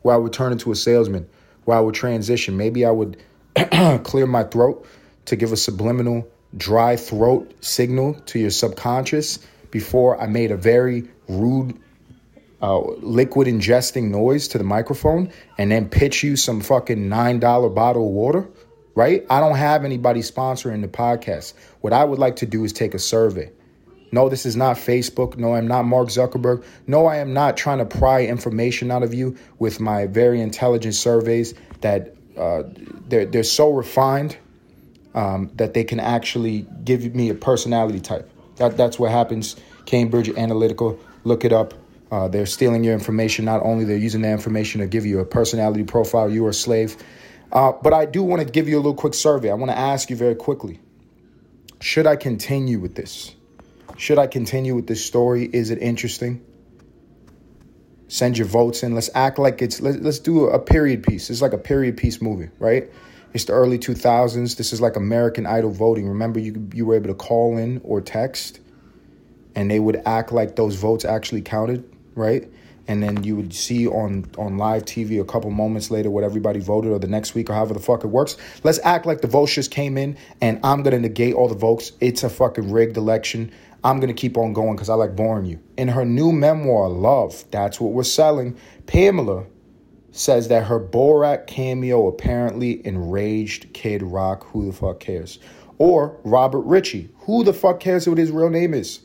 where 0.00 0.14
I 0.14 0.18
would 0.18 0.32
turn 0.32 0.52
into 0.52 0.72
a 0.72 0.74
salesman, 0.74 1.28
where 1.68 1.76
I 1.76 1.80
would 1.80 1.94
transition. 1.94 2.56
Maybe 2.56 2.86
I 2.86 2.90
would 2.90 3.18
clear 4.02 4.26
my 4.26 4.42
throat 4.42 4.86
to 5.26 5.36
give 5.36 5.52
a 5.52 5.56
subliminal 5.56 6.26
dry 6.56 6.96
throat 6.96 7.52
signal 7.62 8.14
to 8.14 8.38
your 8.38 8.48
subconscious 8.48 9.40
before 9.70 10.18
I 10.18 10.28
made 10.28 10.50
a 10.50 10.56
very 10.56 11.10
rude 11.28 11.78
uh, 12.62 12.78
liquid 12.78 13.48
ingesting 13.48 14.04
noise 14.04 14.48
to 14.48 14.56
the 14.56 14.64
microphone 14.64 15.30
and 15.58 15.70
then 15.70 15.90
pitch 15.90 16.22
you 16.22 16.36
some 16.36 16.62
fucking 16.62 17.10
$9 17.10 17.74
bottle 17.74 18.06
of 18.06 18.14
water, 18.14 18.48
right? 18.94 19.26
I 19.28 19.38
don't 19.40 19.56
have 19.56 19.84
anybody 19.84 20.20
sponsoring 20.20 20.80
the 20.80 20.88
podcast. 20.88 21.52
What 21.82 21.92
I 21.92 22.02
would 22.02 22.18
like 22.18 22.36
to 22.36 22.46
do 22.46 22.64
is 22.64 22.72
take 22.72 22.94
a 22.94 22.98
survey. 22.98 23.52
No, 24.10 24.28
this 24.28 24.46
is 24.46 24.56
not 24.56 24.76
Facebook. 24.76 25.36
No, 25.36 25.54
I'm 25.54 25.68
not 25.68 25.84
Mark 25.84 26.08
Zuckerberg. 26.08 26.64
No, 26.86 27.06
I 27.06 27.16
am 27.16 27.34
not 27.34 27.56
trying 27.56 27.78
to 27.78 27.84
pry 27.84 28.24
information 28.24 28.90
out 28.90 29.02
of 29.02 29.12
you 29.12 29.36
with 29.58 29.80
my 29.80 30.06
very 30.06 30.40
intelligent 30.40 30.94
surveys 30.94 31.54
that 31.80 32.14
uh, 32.36 32.62
they're, 33.08 33.26
they're 33.26 33.42
so 33.42 33.70
refined 33.70 34.36
um, 35.14 35.50
that 35.56 35.74
they 35.74 35.84
can 35.84 36.00
actually 36.00 36.66
give 36.84 37.14
me 37.14 37.28
a 37.28 37.34
personality 37.34 38.00
type. 38.00 38.30
That, 38.56 38.76
that's 38.76 38.98
what 38.98 39.10
happens. 39.10 39.56
Cambridge 39.84 40.28
Analytical, 40.30 40.98
look 41.24 41.44
it 41.44 41.52
up. 41.52 41.74
Uh, 42.10 42.28
they're 42.28 42.46
stealing 42.46 42.84
your 42.84 42.94
information. 42.94 43.44
Not 43.44 43.62
only 43.62 43.84
they're 43.84 43.96
using 43.96 44.22
that 44.22 44.32
information 44.32 44.80
to 44.80 44.86
give 44.86 45.04
you 45.04 45.20
a 45.20 45.24
personality 45.24 45.84
profile, 45.84 46.30
you 46.30 46.46
are 46.46 46.50
a 46.50 46.54
slave. 46.54 46.96
Uh, 47.52 47.72
but 47.72 47.92
I 47.92 48.06
do 48.06 48.22
want 48.22 48.42
to 48.42 48.48
give 48.48 48.68
you 48.68 48.76
a 48.76 48.80
little 48.80 48.94
quick 48.94 49.14
survey. 49.14 49.50
I 49.50 49.54
want 49.54 49.70
to 49.70 49.78
ask 49.78 50.10
you 50.10 50.16
very 50.16 50.34
quickly 50.34 50.80
Should 51.80 52.06
I 52.06 52.16
continue 52.16 52.78
with 52.78 52.94
this? 52.94 53.34
Should 53.98 54.18
I 54.18 54.28
continue 54.28 54.76
with 54.76 54.86
this 54.86 55.04
story? 55.04 55.50
Is 55.52 55.70
it 55.70 55.78
interesting? 55.82 56.40
Send 58.06 58.38
your 58.38 58.46
votes 58.46 58.84
in. 58.84 58.94
Let's 58.94 59.10
act 59.12 59.40
like 59.40 59.60
it's, 59.60 59.80
let, 59.80 60.00
let's 60.00 60.20
do 60.20 60.46
a 60.46 60.58
period 60.60 61.02
piece. 61.02 61.28
It's 61.30 61.42
like 61.42 61.52
a 61.52 61.58
period 61.58 61.96
piece 61.96 62.22
movie, 62.22 62.48
right? 62.60 62.88
It's 63.34 63.44
the 63.46 63.54
early 63.54 63.76
2000s. 63.76 64.56
This 64.56 64.72
is 64.72 64.80
like 64.80 64.94
American 64.94 65.46
Idol 65.46 65.72
voting. 65.72 66.08
Remember, 66.08 66.38
you, 66.38 66.68
you 66.72 66.86
were 66.86 66.94
able 66.94 67.08
to 67.08 67.14
call 67.14 67.58
in 67.58 67.80
or 67.82 68.00
text, 68.00 68.60
and 69.56 69.68
they 69.68 69.80
would 69.80 70.00
act 70.06 70.30
like 70.30 70.54
those 70.54 70.76
votes 70.76 71.04
actually 71.04 71.42
counted, 71.42 71.84
right? 72.14 72.48
And 72.86 73.02
then 73.02 73.24
you 73.24 73.34
would 73.34 73.52
see 73.52 73.88
on, 73.88 74.30
on 74.38 74.58
live 74.58 74.84
TV 74.84 75.20
a 75.20 75.24
couple 75.24 75.50
moments 75.50 75.90
later 75.90 76.08
what 76.08 76.22
everybody 76.22 76.60
voted, 76.60 76.92
or 76.92 77.00
the 77.00 77.08
next 77.08 77.34
week, 77.34 77.50
or 77.50 77.54
however 77.54 77.74
the 77.74 77.80
fuck 77.80 78.04
it 78.04 78.06
works. 78.06 78.36
Let's 78.62 78.78
act 78.84 79.06
like 79.06 79.22
the 79.22 79.28
votes 79.28 79.52
just 79.52 79.72
came 79.72 79.98
in, 79.98 80.16
and 80.40 80.60
I'm 80.62 80.84
gonna 80.84 81.00
negate 81.00 81.34
all 81.34 81.48
the 81.48 81.56
votes. 81.56 81.92
It's 82.00 82.22
a 82.22 82.30
fucking 82.30 82.70
rigged 82.70 82.96
election. 82.96 83.52
I'm 83.84 84.00
going 84.00 84.14
to 84.14 84.20
keep 84.20 84.36
on 84.36 84.52
going 84.52 84.74
because 84.74 84.90
I 84.90 84.94
like 84.94 85.14
boring 85.14 85.46
you. 85.46 85.60
In 85.76 85.88
her 85.88 86.04
new 86.04 86.32
memoir, 86.32 86.88
Love, 86.88 87.44
that's 87.50 87.80
what 87.80 87.92
we're 87.92 88.02
selling. 88.02 88.56
Pamela 88.86 89.46
says 90.10 90.48
that 90.48 90.64
her 90.64 90.80
Borat 90.80 91.46
cameo 91.46 92.08
apparently 92.08 92.84
enraged 92.84 93.72
Kid 93.72 94.02
Rock. 94.02 94.46
Who 94.48 94.66
the 94.66 94.72
fuck 94.72 95.00
cares? 95.00 95.38
Or 95.78 96.18
Robert 96.24 96.62
Ritchie. 96.62 97.10
Who 97.20 97.44
the 97.44 97.52
fuck 97.52 97.78
cares 97.78 98.08
what 98.08 98.18
his 98.18 98.32
real 98.32 98.50
name 98.50 98.74
is? 98.74 99.00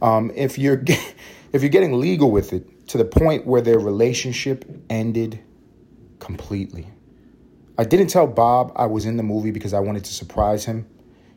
Um, 0.00 0.30
if 0.34 0.58
you're 0.58 0.82
if 1.52 1.62
you're 1.62 1.68
getting 1.68 2.00
legal 2.00 2.30
with 2.30 2.52
it 2.52 2.88
to 2.88 2.98
the 2.98 3.04
point 3.04 3.46
where 3.46 3.60
their 3.60 3.78
relationship 3.78 4.64
ended 4.88 5.40
completely. 6.18 6.86
I 7.78 7.84
didn't 7.84 8.08
tell 8.08 8.26
Bob 8.26 8.72
I 8.76 8.86
was 8.86 9.06
in 9.06 9.16
the 9.16 9.22
movie 9.22 9.50
because 9.50 9.74
I 9.74 9.80
wanted 9.80 10.04
to 10.04 10.12
surprise 10.12 10.64
him. 10.64 10.86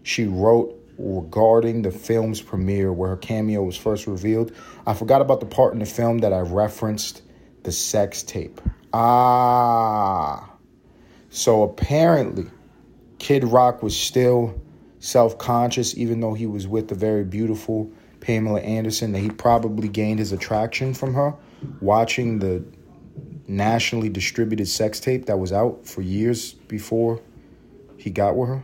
She 0.04 0.26
wrote 0.26 0.80
regarding 0.98 1.82
the 1.82 1.92
film's 1.92 2.42
premiere 2.42 2.92
where 2.92 3.10
her 3.10 3.18
cameo 3.18 3.64
was 3.64 3.78
first 3.78 4.08
revealed. 4.08 4.52
I 4.86 4.94
forgot 4.94 5.22
about 5.22 5.40
the 5.40 5.46
part 5.46 5.74
in 5.74 5.80
the 5.80 5.86
film 5.86 6.20
that 6.20 6.34
I 6.34 6.40
referenced 6.40 7.22
the 7.64 7.72
sex 7.72 8.24
tape. 8.24 8.62
Ah. 8.94 10.52
So 11.30 11.64
apparently, 11.64 12.46
Kid 13.20 13.44
Rock 13.44 13.84
was 13.84 13.98
still 13.98 14.62
self 15.00 15.38
conscious, 15.38 15.98
even 15.98 16.22
though 16.22 16.34
he 16.34 16.46
was 16.46 16.68
with 16.68 16.88
the 16.88 16.96
very 16.96 17.24
beautiful 17.24 17.92
Pamela 18.22 18.62
Anderson, 18.62 19.12
that 19.12 19.20
he 19.20 19.30
probably 19.30 19.88
gained 19.88 20.20
his 20.20 20.32
attraction 20.32 20.94
from 20.94 21.14
her 21.14 21.36
watching 21.82 22.40
the 22.40 22.64
nationally 23.48 24.10
distributed 24.10 24.68
sex 24.68 25.00
tape 25.00 25.26
that 25.26 25.38
was 25.38 25.52
out 25.52 25.86
for 25.86 26.02
years 26.02 26.54
before 26.54 27.22
he 27.98 28.10
got 28.10 28.36
with 28.36 28.50
her. 28.50 28.64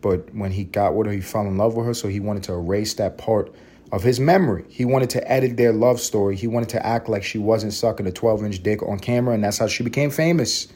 But 0.00 0.34
when 0.34 0.52
he 0.52 0.64
got 0.64 0.94
with 0.94 1.06
her, 1.06 1.12
he 1.12 1.20
fell 1.20 1.42
in 1.42 1.56
love 1.56 1.74
with 1.74 1.86
her, 1.86 1.94
so 1.94 2.08
he 2.08 2.20
wanted 2.20 2.44
to 2.44 2.54
erase 2.54 2.94
that 2.94 3.18
part 3.18 3.54
of 3.92 4.02
his 4.02 4.20
memory. 4.20 4.64
He 4.68 4.84
wanted 4.84 5.10
to 5.10 5.30
edit 5.30 5.56
their 5.56 5.72
love 5.72 6.00
story. 6.00 6.36
He 6.36 6.46
wanted 6.46 6.70
to 6.70 6.86
act 6.86 7.08
like 7.08 7.24
she 7.24 7.38
wasn't 7.38 7.72
sucking 7.72 8.06
a 8.06 8.12
12 8.12 8.44
inch 8.44 8.62
dick 8.62 8.82
on 8.82 8.98
camera, 8.98 9.34
and 9.34 9.44
that's 9.44 9.58
how 9.58 9.66
she 9.66 9.82
became 9.82 10.10
famous. 10.10 10.68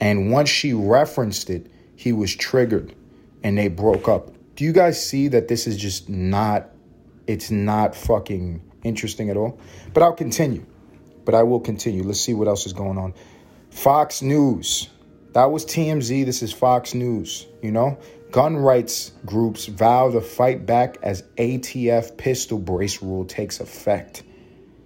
And 0.00 0.30
once 0.30 0.48
she 0.48 0.72
referenced 0.72 1.50
it, 1.50 1.70
he 1.96 2.12
was 2.12 2.34
triggered 2.34 2.94
and 3.42 3.58
they 3.58 3.68
broke 3.68 4.08
up. 4.08 4.30
Do 4.54 4.64
you 4.64 4.72
guys 4.72 5.04
see 5.04 5.28
that 5.28 5.48
this 5.48 5.66
is 5.66 5.76
just 5.76 6.08
not, 6.08 6.70
it's 7.26 7.50
not 7.50 7.94
fucking 7.94 8.62
interesting 8.84 9.30
at 9.30 9.36
all? 9.36 9.58
But 9.92 10.02
I'll 10.02 10.12
continue. 10.12 10.64
But 11.24 11.34
I 11.34 11.42
will 11.42 11.60
continue. 11.60 12.02
Let's 12.02 12.20
see 12.20 12.34
what 12.34 12.48
else 12.48 12.66
is 12.66 12.72
going 12.72 12.98
on. 12.98 13.14
Fox 13.70 14.22
News. 14.22 14.88
That 15.32 15.50
was 15.50 15.64
TMZ. 15.66 16.24
This 16.24 16.42
is 16.42 16.52
Fox 16.52 16.94
News. 16.94 17.46
You 17.62 17.70
know, 17.70 17.98
gun 18.30 18.56
rights 18.56 19.12
groups 19.24 19.66
vow 19.66 20.10
to 20.10 20.20
fight 20.20 20.66
back 20.66 20.98
as 21.02 21.22
ATF 21.36 22.16
pistol 22.16 22.58
brace 22.58 23.02
rule 23.02 23.24
takes 23.24 23.60
effect. 23.60 24.22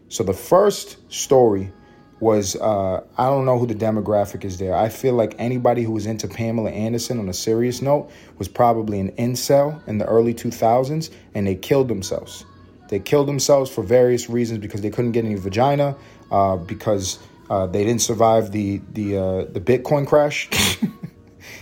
So 0.09 0.23
the 0.23 0.35
first 0.35 0.99
story 1.13 1.73
was 2.21 2.55
uh, 2.55 3.03
I 3.19 3.27
don't 3.27 3.45
know 3.45 3.59
who 3.59 3.67
the 3.67 3.75
demographic 3.75 4.45
is 4.45 4.59
there. 4.59 4.75
I 4.75 4.89
feel 4.89 5.15
like 5.15 5.35
anybody 5.39 5.83
who 5.83 5.93
was 5.93 6.07
into 6.07 6.29
Pamela 6.29 6.71
Anderson 6.71 7.19
on 7.19 7.29
a 7.29 7.35
serious 7.35 7.83
note 7.83 8.11
was 8.39 8.47
probably 8.47 9.01
an 9.01 9.11
incel 9.13 9.87
in 9.89 9.99
the 9.99 10.05
early 10.05 10.33
2000s 10.33 11.11
and 11.35 11.47
they 11.47 11.57
killed 11.57 11.89
themselves. 11.89 12.45
They 12.93 13.01
killed 13.01 13.27
themselves 13.27 13.71
for 13.71 13.83
various 13.83 14.29
reasons 14.29 14.61
because 14.61 14.83
they 14.83 14.91
couldn't 14.91 15.13
get 15.13 15.25
any 15.25 15.35
vagina, 15.35 15.97
uh, 16.31 16.59
because 16.59 17.19
uh, 17.49 17.67
they 17.67 17.85
didn't 17.85 18.03
survive 18.03 18.53
the 18.53 18.83
the 18.93 19.17
uh, 19.17 19.45
the 19.45 19.61
Bitcoin 19.61 20.07
crash. 20.07 20.51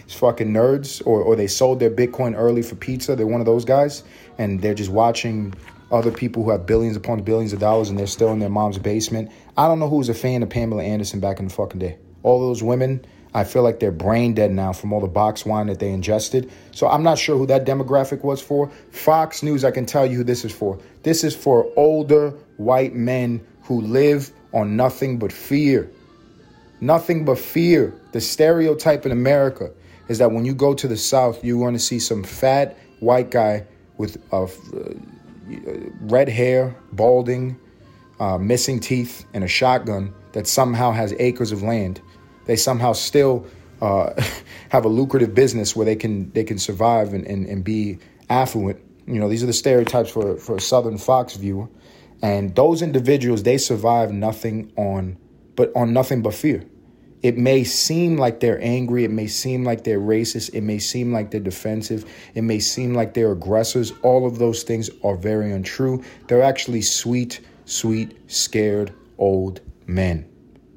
it's 0.05 0.14
fucking 0.14 0.49
nerds, 0.49 1.05
or 1.07 1.23
or 1.23 1.37
they 1.37 1.47
sold 1.47 1.81
their 1.81 1.90
Bitcoin 1.90 2.35
early 2.37 2.62
for 2.62 2.75
pizza. 2.77 3.16
They're 3.16 3.27
one 3.27 3.40
of 3.40 3.47
those 3.47 3.64
guys, 3.64 4.05
and 4.38 4.61
they're 4.61 4.75
just 4.75 4.90
watching 4.90 5.55
other 5.90 6.11
people 6.11 6.45
who 6.45 6.51
have 6.51 6.66
billions 6.66 6.97
upon 6.97 7.23
billions 7.23 7.53
of 7.53 7.59
dollars 7.59 7.90
and 7.90 7.99
they're 7.99 8.07
still 8.07 8.33
in 8.33 8.38
their 8.38 8.49
mom's 8.49 8.79
basement. 8.79 9.31
I 9.57 9.66
don't 9.66 9.81
know 9.81 9.88
who 9.88 9.97
was 9.97 10.09
a 10.09 10.14
fan 10.14 10.43
of 10.43 10.51
Pamela 10.51 10.83
Anderson 10.83 11.21
back 11.21 11.38
in 11.40 11.47
the 11.47 11.53
fucking 11.53 11.81
day. 11.81 11.99
All 12.23 12.40
those 12.40 12.62
women, 12.62 13.05
I 13.35 13.45
feel 13.45 13.62
like 13.62 13.81
they're 13.81 13.93
brain 13.93 14.35
dead 14.35 14.53
now 14.53 14.73
from 14.73 14.93
all 14.93 15.01
the 15.01 15.09
box 15.09 15.45
wine 15.45 15.66
that 15.66 15.79
they 15.79 15.90
ingested. 15.90 16.51
So 16.73 16.88
I'm 16.88 17.03
not 17.03 17.19
sure 17.19 17.37
who 17.37 17.47
that 17.47 17.64
demographic 17.64 18.23
was 18.23 18.40
for. 18.40 18.71
Fox 18.90 19.43
News, 19.43 19.64
I 19.64 19.71
can 19.71 19.87
tell 19.87 20.07
you 20.07 20.19
who 20.19 20.25
this 20.25 20.45
is 20.45 20.53
for. 20.53 20.79
This 21.03 21.25
is 21.25 21.35
for 21.35 21.71
older 21.77 22.31
white 22.57 22.95
men 22.95 23.45
who 23.62 23.81
live 23.81 24.31
on 24.53 24.77
nothing 24.77 25.19
but 25.19 25.33
fear. 25.33 25.90
Nothing 26.81 27.25
but 27.25 27.38
fear. 27.38 27.99
The 28.12 28.20
stereotype 28.20 29.07
in 29.07 29.12
America 29.12 29.70
is 30.09 30.18
that 30.18 30.33
when 30.33 30.44
you 30.44 30.55
go 30.55 30.75
to 30.75 30.88
the 30.88 30.96
South, 30.96 31.44
you 31.44 31.57
want 31.59 31.77
to 31.77 31.79
see 31.79 31.99
some 31.99 32.25
fat 32.25 32.77
white 32.99 33.31
guy 33.31 33.64
with 33.96 34.16
a 34.33 34.49
red 36.01 36.29
hair, 36.29 36.75
balding, 36.92 37.59
uh, 38.18 38.38
missing 38.38 38.81
teeth, 38.81 39.25
and 39.35 39.44
a 39.44 39.49
shotgun 39.49 40.12
that 40.33 40.46
somehow 40.46 40.92
has 40.92 41.14
acres 41.18 41.53
of 41.53 41.62
land. 41.62 42.01
They 42.46 42.57
somehow 42.57 42.92
still 42.92 43.46
uh, 43.81 44.12
have 44.70 44.85
a 44.85 44.88
lucrative 44.88 45.35
business 45.35 45.77
where 45.77 45.87
they 45.87 45.96
can 45.96 46.31
they 46.33 46.44
can 46.44 46.59
survive 46.59 47.14
and, 47.14 47.27
and, 47.27 47.46
and 47.46 47.64
be 47.64 47.99
affluent. 48.29 48.81
You 49.07 49.18
know, 49.18 49.29
these 49.29 49.42
are 49.42 49.46
the 49.46 49.53
stereotypes 49.53 50.11
for, 50.11 50.37
for 50.37 50.57
a 50.57 50.61
Southern 50.61 50.99
Fox 50.99 51.35
viewer. 51.37 51.68
And 52.23 52.55
those 52.55 52.83
individuals, 52.83 53.42
they 53.42 53.59
survive 53.59 54.12
nothing 54.12 54.73
on 54.77 55.16
but 55.57 55.73
on 55.75 55.92
nothing 55.92 56.23
but 56.23 56.35
fear. 56.35 56.64
It 57.22 57.37
may 57.37 57.64
seem 57.64 58.16
like 58.16 58.40
they're 58.40 58.62
angry. 58.62 59.04
It 59.04 59.11
may 59.11 59.26
seem 59.26 59.64
like 59.64 59.85
they're 59.85 60.00
racist. 60.00 60.54
It 60.54 60.62
may 60.62 60.78
seem 60.78 61.12
like 61.12 61.30
they're 61.30 61.40
defensive. 61.40 62.11
It 62.35 62.42
may 62.42 62.61
seem 62.61 62.94
like 62.94 63.12
they're 63.12 63.33
aggressors. 63.33 63.92
All 64.02 64.26
of 64.26 64.38
those 64.38 64.62
things 64.62 64.88
are 65.04 65.16
very 65.16 65.52
untrue. 65.52 66.02
They're 66.28 66.42
actually 66.42 66.83
sweet, 66.83 67.40
sweet, 67.66 68.16
scared 68.30 68.92
old 69.18 69.61
men. 69.87 70.26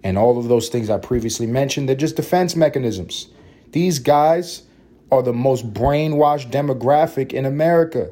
And 0.04 0.18
all 0.18 0.38
of 0.38 0.50
those 0.50 0.68
things 0.68 0.90
I 0.90 0.98
previously 0.98 1.48
mentioned, 1.48 1.88
they're 1.88 1.96
just 1.96 2.18
defense 2.18 2.58
mechanisms. 2.58 3.30
These 3.72 4.00
guys 4.00 4.64
are 5.12 5.24
the 5.24 5.34
most 5.34 5.74
brainwashed 5.74 6.52
demographic 6.52 7.32
in 7.32 7.46
America. 7.46 8.12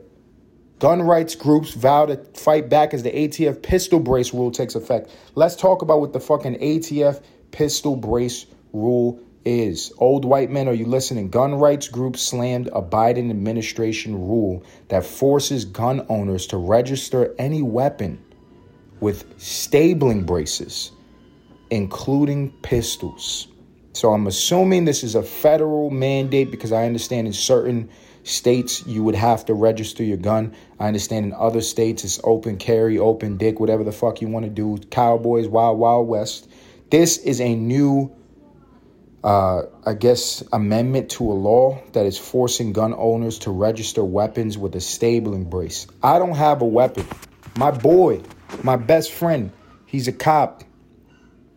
Gun 0.80 1.02
rights 1.02 1.36
groups 1.36 1.74
vow 1.74 2.06
to 2.06 2.16
fight 2.34 2.70
back 2.70 2.94
as 2.94 3.04
the 3.04 3.12
ATF 3.12 3.62
pistol 3.62 4.00
brace 4.00 4.34
rule 4.34 4.52
takes 4.52 4.74
effect. 4.74 5.12
Let's 5.36 5.56
talk 5.56 5.82
about 5.82 6.00
what 6.00 6.14
the 6.14 6.20
fucking 6.20 6.56
ATF 6.56 7.22
pistol 7.52 7.96
brace 7.96 8.46
rule 8.74 9.20
is. 9.46 9.92
Old 9.98 10.26
white 10.26 10.50
men, 10.52 10.68
are 10.68 10.74
you 10.74 10.86
listening? 10.86 11.30
Gun 11.30 11.56
rights 11.56 11.88
groups 11.88 12.22
slammed 12.22 12.68
a 12.68 12.82
Biden 12.82 13.30
administration 13.30 14.14
rule 14.16 14.64
that 14.90 15.06
forces 15.06 15.66
gun 15.66 16.06
owners 16.10 16.48
to 16.48 16.58
register 16.58 17.34
any 17.40 17.62
weapon 17.62 18.24
with 19.00 19.26
stabling 19.42 20.24
braces, 20.24 20.92
including 21.70 22.52
pistols. 22.62 23.48
So 23.94 24.14
I'm 24.14 24.28
assuming 24.28 24.86
this 24.86 25.04
is 25.04 25.16
a 25.16 25.24
federal 25.24 25.90
mandate 25.90 26.52
because 26.52 26.72
I 26.72 26.86
understand 26.86 27.28
in 27.28 27.34
certain 27.34 27.90
states 28.24 28.86
you 28.86 29.04
would 29.04 29.16
have 29.16 29.46
to 29.46 29.54
register 29.54 30.04
your 30.04 30.18
gun. 30.18 30.56
I 30.80 30.88
understand 30.88 31.26
in 31.26 31.34
other 31.34 31.62
states 31.62 32.04
it's 32.04 32.20
open 32.24 32.58
carry, 32.58 33.00
open 33.00 33.38
dick, 33.38 33.60
whatever 33.60 33.84
the 33.84 33.92
fuck 33.92 34.22
you 34.22 34.28
want 34.28 34.46
to 34.46 34.52
do. 34.52 34.78
Cowboys, 34.92 35.48
Wild 35.48 35.80
Wild 35.80 36.08
West. 36.08 36.48
This 36.92 37.20
is 37.20 37.40
a 37.40 37.56
new, 37.56 38.14
uh, 39.24 39.62
I 39.86 39.94
guess, 39.94 40.44
amendment 40.52 41.12
to 41.12 41.24
a 41.24 41.32
law 41.32 41.82
that 41.94 42.06
is 42.06 42.18
forcing 42.18 42.74
gun 42.74 42.94
owners 42.94 43.40
to 43.40 43.52
register 43.52 44.04
weapons 44.04 44.58
with 44.58 44.76
a 44.76 44.82
stabling 44.82 45.46
brace. 45.46 45.88
I 46.04 46.20
don't 46.20 46.36
have 46.36 46.62
a 46.62 46.66
weapon. 46.66 47.08
My 47.58 47.72
boy, 47.72 48.24
my 48.62 48.76
best 48.76 49.14
friend, 49.14 49.54
he's 49.86 50.10
a 50.10 50.12
cop. 50.12 50.66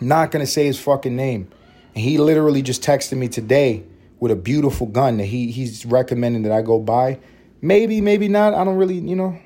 Not 0.00 0.30
gonna 0.30 0.46
say 0.46 0.66
his 0.66 0.78
fucking 0.78 1.16
name. 1.16 1.48
And 1.96 2.04
he 2.04 2.18
literally 2.18 2.62
just 2.62 2.84
texted 2.84 3.18
me 3.18 3.26
today 3.26 3.82
with 4.20 4.30
a 4.30 4.36
beautiful 4.36 4.86
gun 4.86 5.16
that 5.16 5.26
he 5.26 5.50
he's 5.50 5.84
recommending 5.84 6.42
that 6.42 6.52
I 6.52 6.62
go 6.62 6.78
buy. 6.78 7.18
Maybe, 7.60 8.00
maybe 8.00 8.28
not. 8.28 8.54
I 8.54 8.62
don't 8.62 8.76
really, 8.76 8.98
you 9.00 9.16
know, 9.16 9.36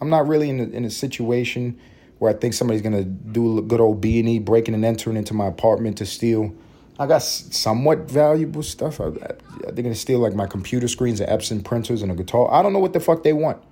I'm 0.00 0.10
not 0.10 0.26
really 0.26 0.50
in 0.50 0.58
a, 0.58 0.64
in 0.64 0.84
a 0.84 0.90
situation 0.90 1.78
where 2.20 2.30
I 2.30 2.36
think 2.36 2.52
somebody's 2.52 2.82
gonna 2.82 3.02
do 3.02 3.58
a 3.58 3.62
good 3.62 3.80
old 3.80 4.02
B 4.02 4.20
and 4.20 4.28
E, 4.28 4.38
breaking 4.38 4.74
and 4.74 4.84
entering 4.84 5.16
into 5.16 5.32
my 5.32 5.46
apartment 5.46 5.98
to 5.98 6.06
steal. 6.06 6.54
I 6.98 7.06
got 7.06 7.22
somewhat 7.22 8.10
valuable 8.10 8.62
stuff. 8.62 9.00
I, 9.00 9.08
they're 9.08 9.82
gonna 9.82 9.94
steal 9.94 10.18
like 10.18 10.34
my 10.34 10.46
computer 10.46 10.86
screens, 10.86 11.20
and 11.20 11.30
Epson 11.30 11.64
printers, 11.64 12.02
and 12.02 12.12
a 12.12 12.14
guitar. 12.14 12.52
I 12.52 12.62
don't 12.62 12.74
know 12.74 12.78
what 12.78 12.92
the 12.92 13.00
fuck 13.00 13.22
they 13.22 13.32
want 13.32 13.62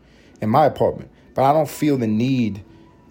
in 0.40 0.48
my 0.48 0.64
apartment, 0.64 1.11
but 1.34 1.44
I 1.44 1.52
don't 1.52 1.68
feel 1.68 1.98
the 1.98 2.06
need 2.06 2.64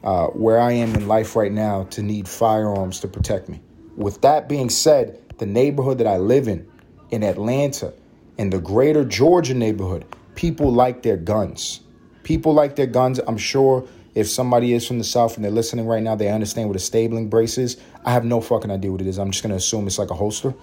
uh, 0.04 0.26
where 0.28 0.60
I 0.60 0.72
am 0.72 0.96
in 0.96 1.08
life 1.08 1.36
right 1.36 1.52
now 1.52 1.84
to 1.92 2.02
need 2.02 2.28
firearms 2.28 3.00
to 3.02 3.08
protect 3.08 3.48
me. 3.48 3.62
With 3.96 4.22
that 4.22 4.50
being 4.50 4.72
said, 4.72 5.22
the 5.38 5.46
neighborhood 5.46 6.00
that 6.00 6.08
I 6.08 6.18
live 6.18 6.48
in, 6.48 6.68
in 7.12 7.22
Atlanta, 7.22 7.94
in 8.40 8.50
the 8.50 8.60
greater 8.60 9.06
Georgia 9.06 9.54
neighborhood, 9.54 10.04
people 10.34 10.72
like 10.72 11.04
their 11.04 11.18
guns. 11.18 11.82
People 12.24 12.54
like 12.54 12.76
their 12.76 12.88
guns. 12.88 13.20
I'm 13.20 13.38
sure 13.38 13.88
if 14.18 14.28
somebody 14.28 14.74
is 14.74 14.88
from 14.88 14.98
the 14.98 15.04
South 15.04 15.36
and 15.36 15.46
they're 15.46 15.52
listening 15.52 15.86
right 15.86 16.02
now, 16.02 16.16
they 16.16 16.30
understand 16.30 16.68
what 16.68 16.76
a 16.76 16.80
stabling 16.80 17.30
brace 17.30 17.60
is. 17.60 17.78
I 18.04 18.12
have 18.12 18.26
no 18.26 18.42
fucking 18.42 18.72
idea 18.72 18.92
what 18.92 19.00
it 19.00 19.06
is. 19.06 19.20
I'm 19.20 19.30
just 19.30 19.44
going 19.44 19.52
to 19.52 19.58
assume 19.58 19.86
it's 19.86 20.00
like 20.00 20.10
a 20.10 20.16
holster. 20.16 20.56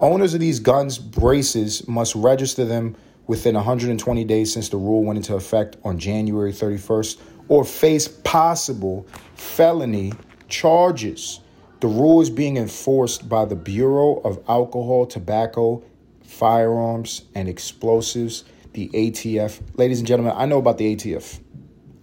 Owners 0.00 0.34
of 0.34 0.40
these 0.40 0.58
guns 0.58 0.98
braces 0.98 1.86
must 1.86 2.16
register 2.16 2.64
them 2.64 2.96
within 3.28 3.54
120 3.54 4.24
days 4.24 4.52
since 4.52 4.70
the 4.70 4.76
rule 4.76 5.04
went 5.04 5.18
into 5.18 5.36
effect 5.36 5.76
on 5.84 6.00
January 6.00 6.52
31st 6.52 7.20
or 7.46 7.64
face 7.64 8.08
possible 8.08 9.06
felony 9.36 10.12
charges. 10.48 11.38
The 11.78 11.86
rule 11.86 12.20
is 12.20 12.28
being 12.28 12.56
enforced 12.56 13.28
by 13.28 13.44
the 13.44 13.54
Bureau 13.54 14.16
of 14.24 14.42
Alcohol, 14.48 15.06
Tobacco, 15.06 15.84
Firearms, 16.24 17.22
and 17.36 17.48
Explosives, 17.48 18.42
the 18.72 18.88
ATF. 18.88 19.60
Ladies 19.76 20.00
and 20.00 20.08
gentlemen, 20.08 20.34
I 20.36 20.46
know 20.46 20.58
about 20.58 20.78
the 20.78 20.96
ATF. 20.96 21.38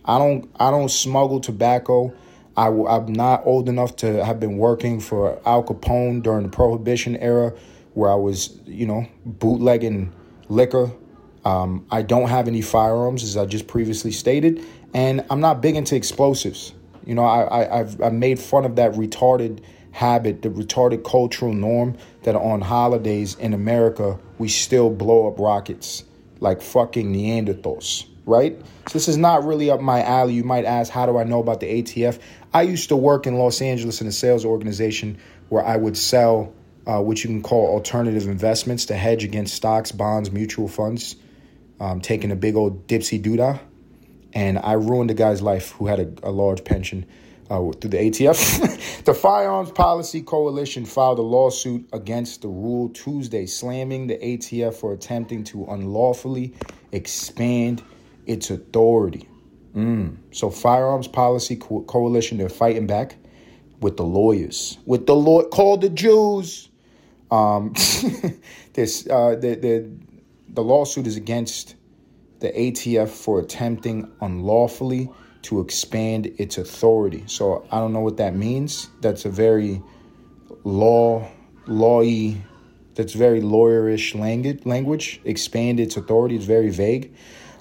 I 0.06 0.18
don't 0.18 0.50
I 0.60 0.72
don't 0.72 0.90
smuggle 0.90 1.40
tobacco. 1.40 2.14
I, 2.56 2.68
I'm 2.68 3.12
not 3.12 3.46
old 3.46 3.68
enough 3.68 3.96
to 3.98 4.24
have 4.24 4.40
been 4.40 4.58
working 4.58 5.00
for 5.00 5.42
Al 5.46 5.64
Capone 5.64 6.22
during 6.22 6.44
the 6.44 6.50
Prohibition 6.50 7.16
era, 7.18 7.54
where 7.96 8.12
I 8.12 8.16
was, 8.16 8.60
you 8.66 8.86
know, 8.86 9.08
bootlegging 9.26 10.14
liquor. 10.50 10.92
Um, 11.46 11.86
I 11.90 12.04
don't 12.04 12.30
have 12.30 12.48
any 12.48 12.62
firearms, 12.62 13.24
as 13.24 13.38
I 13.38 13.46
just 13.46 13.68
previously 13.68 14.12
stated, 14.12 14.64
and 14.94 15.26
I'm 15.30 15.42
not 15.42 15.62
big 15.62 15.76
into 15.76 15.96
explosives. 15.96 16.74
You 17.06 17.16
know, 17.16 17.26
I, 17.26 17.44
I 17.44 17.80
I've 17.80 18.02
I 18.02 18.10
made 18.10 18.40
fun 18.40 18.66
of 18.66 18.76
that 18.76 18.94
retarded 18.94 19.62
habit, 19.92 20.42
the 20.42 20.50
retarded 20.50 21.04
cultural 21.04 21.54
norm 21.54 21.98
that 22.24 22.36
on 22.36 22.62
holidays 22.62 23.36
in 23.36 23.54
America 23.54 24.20
we 24.38 24.48
still 24.48 24.90
blow 24.90 25.28
up 25.28 25.40
rockets 25.40 26.04
like 26.40 26.62
fucking 26.62 27.14
Neanderthals. 27.14 28.08
Right? 28.26 28.58
So 28.88 28.94
this 28.94 29.08
is 29.08 29.18
not 29.18 29.44
really 29.44 29.70
up 29.70 29.82
my 29.82 30.04
alley. 30.04 30.34
You 30.34 30.44
might 30.44 30.66
ask, 30.66 30.92
how 30.92 31.06
do 31.06 31.18
I 31.18 31.24
know 31.24 31.40
about 31.40 31.60
the 31.60 31.82
ATF? 31.82 32.20
I 32.54 32.64
used 32.64 32.90
to 32.90 32.96
work 32.96 33.28
in 33.28 33.36
Los 33.36 33.62
Angeles 33.62 34.02
in 34.02 34.08
a 34.08 34.12
sales 34.12 34.46
organization 34.46 35.18
where 35.50 35.66
I 35.66 35.76
would 35.76 35.98
sell 35.98 36.54
uh, 36.86 37.02
what 37.02 37.24
you 37.24 37.30
can 37.30 37.42
call 37.42 37.68
alternative 37.68 38.28
investments 38.28 38.86
to 38.88 38.96
hedge 38.96 39.24
against 39.24 39.54
stocks, 39.54 39.92
bonds, 39.92 40.32
mutual 40.32 40.68
funds, 40.68 41.16
um, 41.80 42.02
taking 42.02 42.32
a 42.32 42.36
big 42.36 42.56
old 42.56 42.88
dipsy 42.88 43.22
doodah. 43.22 43.60
And 44.34 44.58
I 44.60 44.74
ruined 44.74 45.12
a 45.12 45.14
guy's 45.14 45.42
life 45.42 45.72
who 45.72 45.88
had 45.88 46.00
a, 46.00 46.30
a 46.30 46.32
large 46.32 46.64
pension 46.64 47.06
uh, 47.50 47.72
through 47.72 47.92
the 47.92 47.98
ATF. 47.98 49.04
the 49.06 49.14
Firearms 49.14 49.72
Policy 49.72 50.22
Coalition 50.22 50.86
filed 50.86 51.20
a 51.20 51.24
lawsuit 51.24 51.88
against 51.94 52.42
the 52.42 52.48
rule 52.48 52.90
Tuesday, 52.90 53.46
slamming 53.46 54.08
the 54.08 54.18
ATF 54.18 54.74
for 54.74 54.94
attempting 54.94 55.44
to 55.46 55.66
unlawfully 55.66 56.54
expand 56.92 57.84
its 58.26 58.50
authority. 58.50 59.28
Mm. 59.76 60.18
So, 60.32 60.50
Firearms 60.50 61.08
Policy 61.08 61.56
Co- 61.56 61.82
Coalition, 61.84 62.38
they're 62.38 62.50
fighting 62.50 62.88
back 62.88 63.18
with 63.82 63.98
the 63.98 64.04
lawyers, 64.04 64.78
with 64.86 65.08
the 65.08 65.16
law, 65.16 65.44
called 65.44 65.82
the 65.82 65.90
Jews. 65.90 66.70
Um, 67.32 67.74
this 68.74 69.08
uh, 69.10 69.36
the, 69.36 69.56
the 69.56 69.90
the 70.50 70.64
lawsuit 70.64 71.08
is 71.08 71.18
against 71.18 71.76
the 72.40 72.50
ATF 72.52 73.10
for 73.10 73.40
attempting 73.40 74.12
unlawfully 74.22 75.10
to 75.44 75.60
expand 75.60 76.28
its 76.38 76.58
authority. 76.58 77.24
So 77.26 77.66
I 77.72 77.80
don't 77.80 77.94
know 77.94 78.02
what 78.02 78.18
that 78.18 78.36
means. 78.36 78.90
That's 79.02 79.26
a 79.26 79.30
very 79.30 79.82
law 80.64 81.28
lawy 81.68 82.42
that's 82.96 83.14
very 83.14 83.42
lawyerish 83.42 84.18
language 84.20 84.66
language. 84.66 85.22
Expand 85.26 85.80
its 85.80 85.98
authority 85.98 86.36
is 86.36 86.46
very 86.46 86.70
vague. 86.70 87.16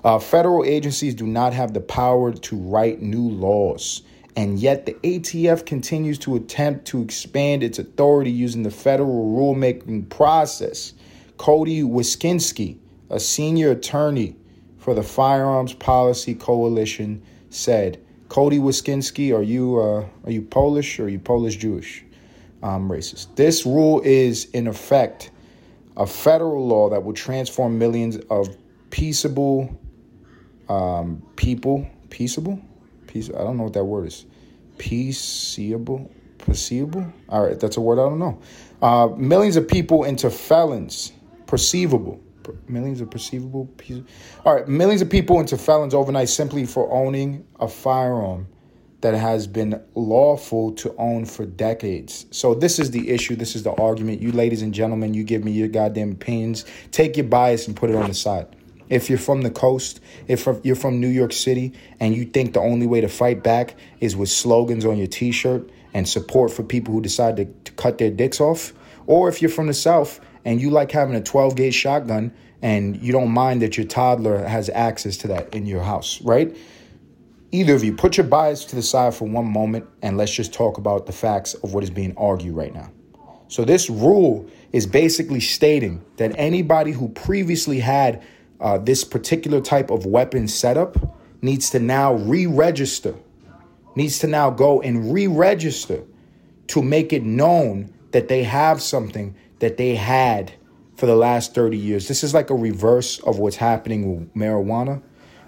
Uh, 0.04 0.18
federal 0.18 0.64
agencies 0.64 1.14
do 1.14 1.26
not 1.26 1.52
have 1.52 1.74
the 1.74 1.80
power 1.80 2.32
to 2.32 2.56
write 2.56 3.00
new 3.00 3.28
laws. 3.28 4.02
And 4.34 4.58
yet, 4.58 4.86
the 4.86 4.94
ATF 4.94 5.66
continues 5.66 6.18
to 6.20 6.36
attempt 6.36 6.86
to 6.86 7.02
expand 7.02 7.62
its 7.62 7.78
authority 7.78 8.30
using 8.30 8.62
the 8.62 8.70
federal 8.70 9.30
rulemaking 9.30 10.08
process. 10.08 10.94
Cody 11.36 11.82
Wiskinski, 11.82 12.78
a 13.10 13.20
senior 13.20 13.72
attorney 13.72 14.34
for 14.78 14.94
the 14.94 15.02
Firearms 15.02 15.74
Policy 15.74 16.34
Coalition, 16.34 17.22
said, 17.50 18.00
"Cody 18.28 18.58
Wiskinski, 18.58 19.36
are 19.36 19.42
you 19.42 19.78
uh, 19.78 20.06
are 20.24 20.30
you 20.30 20.42
Polish 20.42 20.98
or 20.98 21.04
are 21.04 21.08
you 21.08 21.18
Polish 21.18 21.56
Jewish? 21.56 22.02
I'm 22.62 22.88
racist. 22.88 23.34
This 23.36 23.66
rule 23.66 24.00
is 24.02 24.46
in 24.46 24.66
effect 24.66 25.30
a 25.96 26.06
federal 26.06 26.66
law 26.66 26.88
that 26.88 27.04
will 27.04 27.12
transform 27.12 27.78
millions 27.78 28.16
of 28.30 28.56
peaceable 28.90 29.78
um, 30.72 31.22
people, 31.36 31.88
peaceable, 32.10 32.60
peace. 33.06 33.28
I 33.28 33.38
don't 33.38 33.56
know 33.56 33.64
what 33.64 33.74
that 33.74 33.84
word 33.84 34.06
is. 34.06 34.26
Peaceable, 34.78 36.10
perceivable. 36.38 37.12
All 37.28 37.44
right, 37.46 37.58
that's 37.58 37.76
a 37.76 37.80
word 37.80 37.98
I 37.98 38.08
don't 38.08 38.18
know. 38.18 38.40
Uh, 38.80 39.08
millions 39.16 39.56
of 39.56 39.68
people 39.68 40.04
into 40.04 40.30
felons, 40.30 41.12
perceivable 41.46 42.20
millions 42.68 43.00
of 43.00 43.10
perceivable. 43.10 43.68
All 44.44 44.54
right, 44.54 44.66
millions 44.68 45.02
of 45.02 45.10
people 45.10 45.40
into 45.40 45.56
felons 45.56 45.94
overnight 45.94 46.28
simply 46.28 46.66
for 46.66 46.90
owning 46.92 47.46
a 47.60 47.68
firearm 47.68 48.48
that 49.00 49.14
has 49.14 49.46
been 49.46 49.82
lawful 49.94 50.72
to 50.72 50.94
own 50.96 51.24
for 51.24 51.44
decades. 51.44 52.26
So 52.30 52.54
this 52.54 52.78
is 52.78 52.90
the 52.92 53.10
issue. 53.10 53.34
This 53.34 53.56
is 53.56 53.64
the 53.64 53.72
argument. 53.72 54.22
You 54.22 54.32
ladies 54.32 54.62
and 54.62 54.72
gentlemen, 54.72 55.12
you 55.12 55.24
give 55.24 55.44
me 55.44 55.50
your 55.50 55.68
goddamn 55.68 56.12
opinions. 56.12 56.64
Take 56.92 57.16
your 57.16 57.26
bias 57.26 57.66
and 57.66 57.76
put 57.76 57.90
it 57.90 57.96
on 57.96 58.08
the 58.08 58.14
side. 58.14 58.46
If 58.88 59.08
you're 59.08 59.18
from 59.18 59.42
the 59.42 59.50
coast, 59.50 60.00
if 60.28 60.48
you're 60.64 60.76
from 60.76 61.00
New 61.00 61.08
York 61.08 61.32
City, 61.32 61.72
and 62.00 62.14
you 62.14 62.24
think 62.24 62.52
the 62.52 62.60
only 62.60 62.86
way 62.86 63.00
to 63.00 63.08
fight 63.08 63.42
back 63.42 63.74
is 64.00 64.16
with 64.16 64.28
slogans 64.28 64.84
on 64.84 64.98
your 64.98 65.06
T-shirt 65.06 65.70
and 65.94 66.08
support 66.08 66.50
for 66.50 66.62
people 66.62 66.94
who 66.94 67.00
decide 67.00 67.36
to, 67.36 67.44
to 67.44 67.72
cut 67.72 67.98
their 67.98 68.10
dicks 68.10 68.40
off, 68.40 68.72
or 69.06 69.28
if 69.28 69.42
you're 69.42 69.50
from 69.50 69.66
the 69.66 69.74
South 69.74 70.20
and 70.44 70.60
you 70.60 70.70
like 70.70 70.90
having 70.90 71.14
a 71.14 71.22
12 71.22 71.56
gauge 71.56 71.74
shotgun 71.74 72.32
and 72.62 73.02
you 73.02 73.12
don't 73.12 73.30
mind 73.30 73.62
that 73.62 73.76
your 73.76 73.86
toddler 73.86 74.44
has 74.46 74.68
access 74.70 75.16
to 75.18 75.28
that 75.28 75.52
in 75.54 75.66
your 75.66 75.82
house, 75.82 76.20
right? 76.22 76.56
Either 77.50 77.74
of 77.74 77.84
you, 77.84 77.94
put 77.94 78.16
your 78.16 78.26
bias 78.26 78.64
to 78.64 78.76
the 78.76 78.82
side 78.82 79.14
for 79.14 79.26
one 79.26 79.46
moment 79.46 79.86
and 80.00 80.16
let's 80.16 80.32
just 80.32 80.54
talk 80.54 80.78
about 80.78 81.06
the 81.06 81.12
facts 81.12 81.54
of 81.54 81.74
what 81.74 81.82
is 81.82 81.90
being 81.90 82.14
argued 82.16 82.54
right 82.54 82.74
now. 82.74 82.90
So, 83.48 83.66
this 83.66 83.90
rule 83.90 84.48
is 84.72 84.86
basically 84.86 85.40
stating 85.40 86.02
that 86.16 86.32
anybody 86.38 86.92
who 86.92 87.10
previously 87.10 87.80
had 87.80 88.22
uh, 88.62 88.78
this 88.78 89.04
particular 89.04 89.60
type 89.60 89.90
of 89.90 90.06
weapon 90.06 90.46
setup 90.48 91.18
needs 91.42 91.70
to 91.70 91.80
now 91.80 92.14
re 92.14 92.46
register, 92.46 93.14
needs 93.96 94.20
to 94.20 94.26
now 94.26 94.50
go 94.50 94.80
and 94.80 95.12
re 95.12 95.26
register 95.26 96.04
to 96.68 96.80
make 96.80 97.12
it 97.12 97.24
known 97.24 97.92
that 98.12 98.28
they 98.28 98.44
have 98.44 98.80
something 98.80 99.34
that 99.58 99.76
they 99.76 99.96
had 99.96 100.52
for 100.96 101.06
the 101.06 101.16
last 101.16 101.54
30 101.54 101.76
years. 101.76 102.06
This 102.06 102.22
is 102.22 102.32
like 102.32 102.50
a 102.50 102.54
reverse 102.54 103.18
of 103.20 103.38
what's 103.38 103.56
happening 103.56 104.16
with 104.16 104.34
marijuana, 104.34 105.02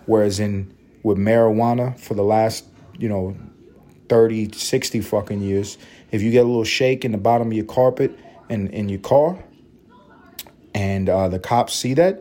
whereas 0.06 0.40
in 0.40 0.74
with 1.04 1.16
marijuana 1.16 1.98
for 2.00 2.14
the 2.14 2.24
last, 2.24 2.64
you 2.98 3.08
know, 3.08 3.36
30, 4.08 4.52
60 4.52 5.00
fucking 5.02 5.40
years, 5.40 5.78
if 6.10 6.20
you 6.20 6.30
get 6.30 6.44
a 6.44 6.48
little 6.48 6.64
shake 6.64 7.04
in 7.04 7.12
the 7.12 7.18
bottom 7.18 7.48
of 7.48 7.52
your 7.52 7.64
carpet 7.64 8.18
and 8.48 8.68
in 8.70 8.88
your 8.88 9.00
car 9.00 9.42
and 10.74 11.08
uh, 11.08 11.28
the 11.28 11.38
cops 11.38 11.74
see 11.74 11.94
that 11.94 12.20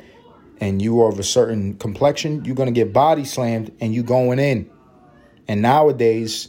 and 0.63 0.82
you 0.82 1.02
are 1.02 1.10
of 1.10 1.19
a 1.19 1.23
certain 1.23 1.73
complexion, 1.73 2.45
you're 2.45 2.56
going 2.56 2.73
to 2.73 2.73
get 2.73 2.93
body 2.93 3.26
slammed 3.26 3.69
and 3.82 3.93
you 3.93 4.02
going 4.02 4.39
in. 4.39 4.69
And 5.45 5.62
nowadays, 5.62 6.47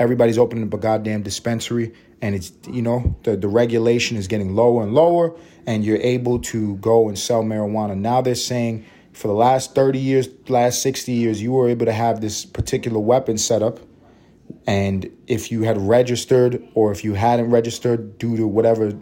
everybody's 0.00 0.36
opening 0.36 0.64
up 0.64 0.74
a 0.74 0.78
goddamn 0.78 1.22
dispensary 1.22 1.94
and 2.20 2.34
it's 2.34 2.52
you 2.68 2.82
know 2.82 3.16
the, 3.22 3.36
the 3.36 3.46
regulation 3.46 4.16
is 4.16 4.26
getting 4.26 4.56
lower 4.56 4.82
and 4.82 4.94
lower 4.94 5.32
and 5.64 5.84
you're 5.84 5.98
able 5.98 6.40
to 6.40 6.74
go 6.76 7.06
and 7.06 7.16
sell 7.16 7.44
marijuana 7.44 7.96
now 7.96 8.20
they're 8.20 8.34
saying 8.34 8.84
for 9.12 9.28
the 9.28 9.34
last 9.34 9.76
30 9.76 9.98
years 9.98 10.28
last 10.48 10.82
60 10.82 11.12
years 11.12 11.40
you 11.40 11.52
were 11.52 11.68
able 11.68 11.86
to 11.86 11.92
have 11.92 12.20
this 12.20 12.44
particular 12.44 12.98
weapon 12.98 13.38
set 13.38 13.62
up 13.62 13.78
and 14.66 15.08
if 15.28 15.52
you 15.52 15.62
had 15.62 15.78
registered 15.78 16.62
or 16.74 16.90
if 16.90 17.04
you 17.04 17.14
hadn't 17.14 17.50
registered 17.50 18.18
due 18.18 18.36
to 18.36 18.46
whatever 18.46 18.92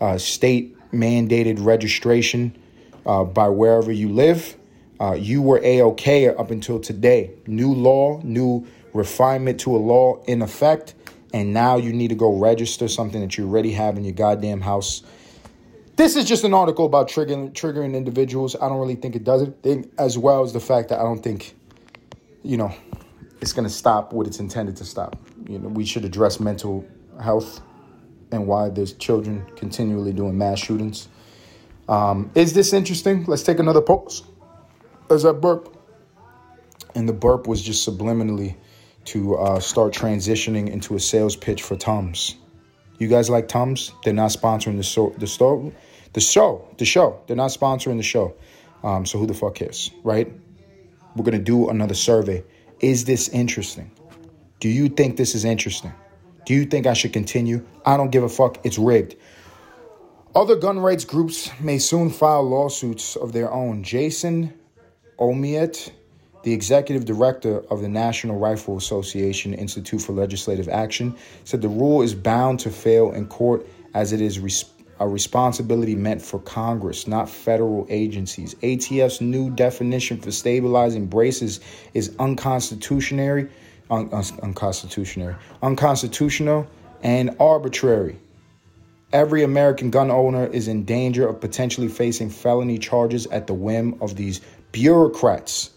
uh, 0.00 0.18
state 0.18 0.76
mandated 0.92 1.64
registration 1.64 2.54
uh, 3.06 3.24
by 3.24 3.48
wherever 3.48 3.92
you 3.92 4.08
live 4.08 4.56
uh, 5.00 5.12
you 5.12 5.40
were 5.40 5.60
a-ok 5.64 6.28
up 6.28 6.50
until 6.50 6.78
today 6.78 7.30
new 7.46 7.72
law 7.72 8.20
new 8.22 8.66
refinement 8.92 9.60
to 9.60 9.74
a 9.74 9.78
law 9.78 10.22
in 10.24 10.42
effect 10.42 10.94
and 11.32 11.52
now 11.52 11.76
you 11.76 11.92
need 11.92 12.08
to 12.08 12.14
go 12.14 12.36
register 12.36 12.88
something 12.88 13.20
that 13.20 13.38
you 13.38 13.46
already 13.46 13.72
have 13.72 13.96
in 13.96 14.04
your 14.04 14.14
goddamn 14.14 14.60
house. 14.60 15.02
This 15.96 16.16
is 16.16 16.24
just 16.24 16.44
an 16.44 16.54
article 16.54 16.86
about 16.86 17.08
triggering 17.08 17.52
triggering 17.52 17.94
individuals. 17.94 18.56
I 18.56 18.68
don't 18.68 18.78
really 18.78 18.94
think 18.94 19.14
it 19.14 19.24
does 19.24 19.42
it, 19.42 19.90
as 19.98 20.16
well 20.16 20.42
as 20.42 20.52
the 20.52 20.60
fact 20.60 20.88
that 20.88 20.98
I 20.98 21.02
don't 21.02 21.22
think, 21.22 21.54
you 22.42 22.56
know, 22.56 22.74
it's 23.40 23.52
going 23.52 23.68
to 23.68 23.74
stop 23.74 24.12
what 24.12 24.26
it's 24.26 24.40
intended 24.40 24.76
to 24.78 24.84
stop. 24.84 25.16
You 25.46 25.58
know, 25.58 25.68
we 25.68 25.84
should 25.84 26.04
address 26.04 26.40
mental 26.40 26.86
health 27.22 27.60
and 28.32 28.46
why 28.46 28.70
there's 28.70 28.94
children 28.94 29.44
continually 29.56 30.12
doing 30.12 30.38
mass 30.38 30.58
shootings. 30.58 31.08
Um, 31.90 32.30
is 32.36 32.52
this 32.52 32.72
interesting? 32.72 33.24
Let's 33.26 33.42
take 33.42 33.58
another 33.58 33.82
pause. 33.82 34.22
There's 35.08 35.24
that 35.24 35.34
burp. 35.34 35.76
And 36.94 37.08
the 37.08 37.12
burp 37.12 37.48
was 37.48 37.60
just 37.60 37.86
subliminally 37.86 38.56
to 39.06 39.36
uh, 39.36 39.60
start 39.60 39.92
transitioning 39.92 40.70
into 40.70 40.94
a 40.94 41.00
sales 41.00 41.34
pitch 41.34 41.62
for 41.62 41.76
Tums. 41.76 42.36
You 42.98 43.08
guys 43.08 43.28
like 43.28 43.48
Tums? 43.48 43.92
They're 44.04 44.14
not 44.14 44.30
sponsoring 44.30 44.76
the 44.76 44.84
show. 44.84 45.10
The 45.18 45.72
the 46.12 46.20
show, 46.20 46.68
the 46.78 46.84
show. 46.84 47.20
They're 47.26 47.36
not 47.36 47.50
sponsoring 47.50 47.96
the 47.96 48.04
show. 48.04 48.34
Um, 48.84 49.04
so 49.04 49.18
who 49.18 49.26
the 49.26 49.34
fuck 49.34 49.56
cares, 49.56 49.90
right? 50.04 50.32
We're 51.16 51.24
gonna 51.24 51.38
do 51.38 51.70
another 51.70 51.94
survey. 51.94 52.44
Is 52.80 53.04
this 53.04 53.28
interesting? 53.28 53.90
Do 54.60 54.68
you 54.68 54.88
think 54.88 55.16
this 55.16 55.34
is 55.34 55.44
interesting? 55.44 55.92
Do 56.46 56.54
you 56.54 56.64
think 56.66 56.86
I 56.86 56.94
should 56.94 57.12
continue? 57.12 57.66
I 57.84 57.96
don't 57.96 58.10
give 58.10 58.22
a 58.22 58.28
fuck. 58.28 58.64
It's 58.64 58.78
rigged. 58.78 59.16
Other 60.34 60.54
gun 60.54 60.78
rights 60.78 61.04
groups 61.04 61.50
may 61.60 61.78
soon 61.78 62.08
file 62.08 62.42
lawsuits 62.48 63.16
of 63.16 63.32
their 63.32 63.52
own. 63.52 63.82
Jason 63.82 64.54
Ouimet 65.18 65.90
the 66.42 66.52
executive 66.52 67.04
director 67.04 67.60
of 67.70 67.82
the 67.82 67.88
National 67.88 68.38
Rifle 68.38 68.76
Association 68.76 69.52
Institute 69.52 70.00
for 70.00 70.12
Legislative 70.12 70.68
Action 70.68 71.14
said 71.44 71.60
the 71.60 71.68
rule 71.68 72.00
is 72.00 72.14
bound 72.14 72.60
to 72.60 72.70
fail 72.70 73.12
in 73.12 73.26
court 73.26 73.66
as 73.92 74.12
it 74.12 74.20
is 74.20 74.38
res- 74.38 74.64
a 75.00 75.08
responsibility 75.08 75.94
meant 75.94 76.22
for 76.22 76.38
Congress, 76.40 77.06
not 77.06 77.28
federal 77.28 77.86
agencies. 77.90 78.54
ATF's 78.62 79.20
new 79.20 79.50
definition 79.50 80.18
for 80.18 80.30
stabilizing 80.30 81.06
braces 81.06 81.60
is 81.92 82.14
unconstitutional, 82.18 83.46
un- 83.90 84.08
un- 84.12 84.24
unconstitutional, 84.42 85.34
unconstitutional, 85.62 86.66
and 87.02 87.36
arbitrary. 87.38 88.18
Every 89.12 89.42
American 89.42 89.90
gun 89.90 90.10
owner 90.10 90.46
is 90.46 90.68
in 90.68 90.84
danger 90.84 91.26
of 91.28 91.40
potentially 91.40 91.88
facing 91.88 92.30
felony 92.30 92.78
charges 92.78 93.26
at 93.26 93.46
the 93.46 93.54
whim 93.54 93.98
of 94.00 94.16
these 94.16 94.40
bureaucrats 94.72 95.70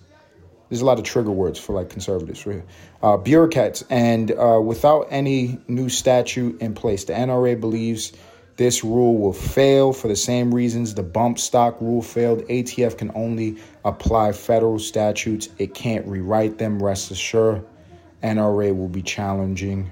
there's 0.74 0.82
a 0.82 0.86
lot 0.86 0.98
of 0.98 1.06
trigger 1.06 1.30
words 1.30 1.60
for 1.60 1.74
like 1.74 1.90
conservatives, 1.90 2.48
right? 2.48 2.64
Uh, 3.04 3.16
bureaucrats, 3.16 3.84
and 3.92 4.32
uh, 4.32 4.60
without 4.60 5.06
any 5.12 5.60
new 5.68 5.88
statute 5.88 6.60
in 6.60 6.74
place, 6.74 7.04
the 7.04 7.14
NRA 7.14 7.60
believes 7.60 8.14
this 8.58 8.84
rule 8.84 9.16
will 9.16 9.34
fail 9.34 9.94
for 9.94 10.08
the 10.08 10.16
same 10.16 10.52
reasons 10.52 10.96
the 10.96 11.04
bump 11.04 11.38
stock 11.38 11.80
rule 11.80 12.02
failed. 12.02 12.40
ATF 12.48 12.98
can 12.98 13.12
only 13.14 13.58
apply 13.86 14.32
federal 14.32 14.80
statutes, 14.80 15.50
it 15.60 15.76
can't 15.76 16.08
rewrite 16.08 16.58
them. 16.58 16.82
Rest 16.82 17.12
assured, 17.12 17.64
NRA 18.24 18.76
will 18.76 18.90
be 18.90 19.04
challenging 19.04 19.92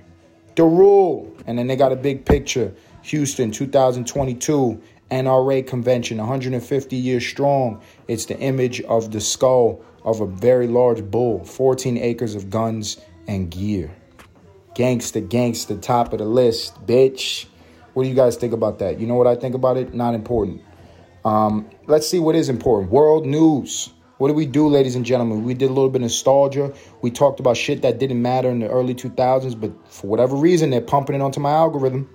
the 0.55 0.63
rule. 0.63 1.31
And 1.45 1.59
then 1.59 1.67
they 1.67 1.75
got 1.75 1.91
a 1.91 1.95
big 1.95 2.25
picture 2.25 2.73
Houston 3.03 3.51
2022 3.51 4.81
NRA 5.11 5.67
convention, 5.67 6.17
150 6.17 6.95
years 6.95 7.25
strong. 7.25 7.81
It's 8.07 8.25
the 8.25 8.39
image 8.39 8.81
of 8.81 9.11
the 9.11 9.19
skull 9.19 9.83
of 10.03 10.21
a 10.21 10.25
very 10.25 10.67
large 10.67 11.03
bull, 11.03 11.43
14 11.43 11.97
acres 11.97 12.33
of 12.33 12.49
guns 12.49 12.97
and 13.27 13.51
gear. 13.51 13.91
Gangsta, 14.75 15.27
gangsta, 15.27 15.81
top 15.81 16.13
of 16.13 16.19
the 16.19 16.25
list, 16.25 16.85
bitch. 16.85 17.45
What 17.93 18.03
do 18.03 18.09
you 18.09 18.15
guys 18.15 18.37
think 18.37 18.53
about 18.53 18.79
that? 18.79 18.99
You 18.99 19.07
know 19.07 19.15
what 19.15 19.27
I 19.27 19.35
think 19.35 19.53
about 19.53 19.75
it? 19.75 19.93
Not 19.93 20.15
important. 20.15 20.61
Um, 21.25 21.69
let's 21.87 22.07
see 22.07 22.19
what 22.19 22.35
is 22.35 22.47
important. 22.47 22.89
World 22.89 23.25
news. 23.25 23.89
What 24.17 24.27
did 24.27 24.37
we 24.37 24.45
do, 24.45 24.67
ladies 24.67 24.95
and 24.95 25.05
gentlemen? 25.05 25.43
We 25.43 25.55
did 25.55 25.65
a 25.65 25.73
little 25.73 25.89
bit 25.89 25.97
of 25.97 26.03
nostalgia. 26.03 26.73
We 27.01 27.11
talked 27.11 27.39
about 27.39 27.57
shit 27.57 27.81
that 27.81 27.99
didn't 27.99 28.21
matter 28.21 28.49
in 28.49 28.59
the 28.59 28.69
early 28.69 28.95
2000s, 28.95 29.59
but 29.59 29.71
for 29.91 30.07
whatever 30.07 30.35
reason, 30.35 30.69
they're 30.69 30.79
pumping 30.79 31.15
it 31.15 31.21
onto 31.21 31.39
my 31.39 31.51
algorithm. 31.51 32.07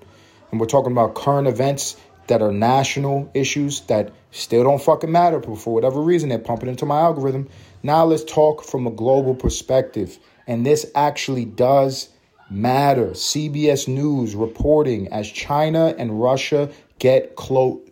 And 0.50 0.60
we're 0.60 0.66
talking 0.66 0.92
about 0.92 1.14
current 1.14 1.48
events 1.48 1.96
that 2.28 2.42
are 2.42 2.52
national 2.52 3.30
issues 3.34 3.80
that 3.82 4.12
still 4.30 4.64
don't 4.64 4.82
fucking 4.82 5.12
matter, 5.12 5.38
but 5.38 5.56
for 5.56 5.72
whatever 5.72 6.00
reason, 6.00 6.28
they're 6.28 6.38
pumping 6.38 6.68
into 6.68 6.86
my 6.86 7.00
algorithm. 7.00 7.48
Now 7.82 8.04
let's 8.04 8.24
talk 8.24 8.64
from 8.64 8.86
a 8.86 8.90
global 8.90 9.34
perspective. 9.34 10.18
And 10.46 10.66
this 10.66 10.90
actually 10.94 11.44
does 11.44 12.08
matter. 12.50 13.08
CBS 13.08 13.88
News 13.88 14.34
reporting 14.34 15.08
as 15.12 15.30
China 15.30 15.94
and 15.98 16.20
Russia 16.20 16.70
get 16.98 17.36
quote 17.36 17.90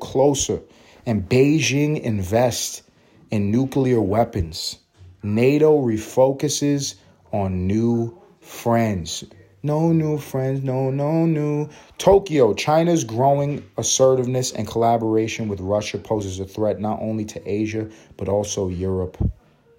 closer 0.00 0.60
and 1.06 1.28
Beijing 1.28 2.00
invests 2.00 2.82
in 3.30 3.50
nuclear 3.50 4.00
weapons. 4.00 4.78
NATO 5.22 5.80
refocuses 5.80 6.96
on 7.32 7.66
new 7.66 8.20
friends. 8.40 9.24
No 9.62 9.92
new 9.92 10.16
friends, 10.16 10.64
no, 10.64 10.90
no 10.90 11.26
new. 11.26 11.68
Tokyo, 11.98 12.54
China's 12.54 13.04
growing 13.04 13.62
assertiveness 13.76 14.52
and 14.52 14.66
collaboration 14.66 15.48
with 15.48 15.60
Russia 15.60 15.98
poses 15.98 16.40
a 16.40 16.46
threat 16.46 16.80
not 16.80 16.98
only 17.02 17.26
to 17.26 17.42
Asia, 17.46 17.90
but 18.16 18.26
also 18.26 18.68
Europe. 18.68 19.18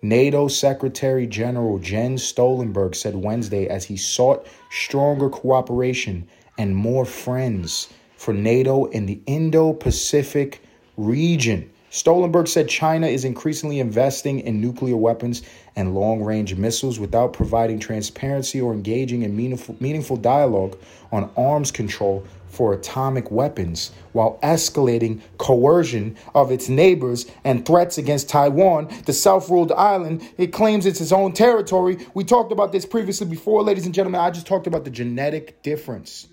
NATO 0.03 0.47
Secretary 0.47 1.25
General 1.25 1.79
Jens 1.79 2.21
Stoltenberg 2.21 2.93
said 2.95 3.15
Wednesday 3.15 3.67
as 3.67 3.85
he 3.85 3.97
sought 3.97 4.45
stronger 4.69 5.29
cooperation 5.29 6.27
and 6.59 6.75
more 6.75 7.05
friends 7.05 7.87
for 8.17 8.35
NATO 8.35 8.85
in 8.85 9.07
the 9.07 9.19
Indo 9.25 9.73
Pacific 9.73 10.61
region. 10.95 11.71
Stoltenberg 11.91 12.47
said 12.47 12.69
China 12.69 13.05
is 13.05 13.25
increasingly 13.25 13.81
investing 13.81 14.39
in 14.39 14.61
nuclear 14.61 14.95
weapons 14.95 15.41
and 15.75 15.93
long 15.93 16.21
range 16.23 16.55
missiles 16.55 16.99
without 16.99 17.33
providing 17.33 17.79
transparency 17.79 18.61
or 18.61 18.71
engaging 18.73 19.23
in 19.23 19.35
meaningful, 19.35 19.75
meaningful 19.81 20.15
dialogue 20.15 20.77
on 21.11 21.29
arms 21.35 21.69
control 21.69 22.25
for 22.47 22.73
atomic 22.73 23.29
weapons, 23.29 23.91
while 24.13 24.39
escalating 24.41 25.19
coercion 25.37 26.15
of 26.33 26.49
its 26.49 26.69
neighbors 26.69 27.25
and 27.43 27.65
threats 27.65 27.97
against 27.97 28.29
Taiwan, 28.29 28.87
the 29.05 29.13
self 29.13 29.49
ruled 29.49 29.73
island. 29.73 30.21
It 30.37 30.47
claims 30.53 30.85
it's 30.85 31.01
its 31.01 31.11
own 31.11 31.33
territory. 31.33 31.97
We 32.13 32.23
talked 32.23 32.53
about 32.53 32.71
this 32.71 32.85
previously 32.85 33.27
before, 33.27 33.63
ladies 33.63 33.85
and 33.85 33.93
gentlemen. 33.93 34.21
I 34.21 34.31
just 34.31 34.47
talked 34.47 34.67
about 34.67 34.85
the 34.85 34.91
genetic 34.91 35.61
difference 35.61 36.27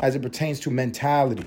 as 0.00 0.16
it 0.16 0.22
pertains 0.22 0.58
to 0.60 0.70
mentality 0.72 1.44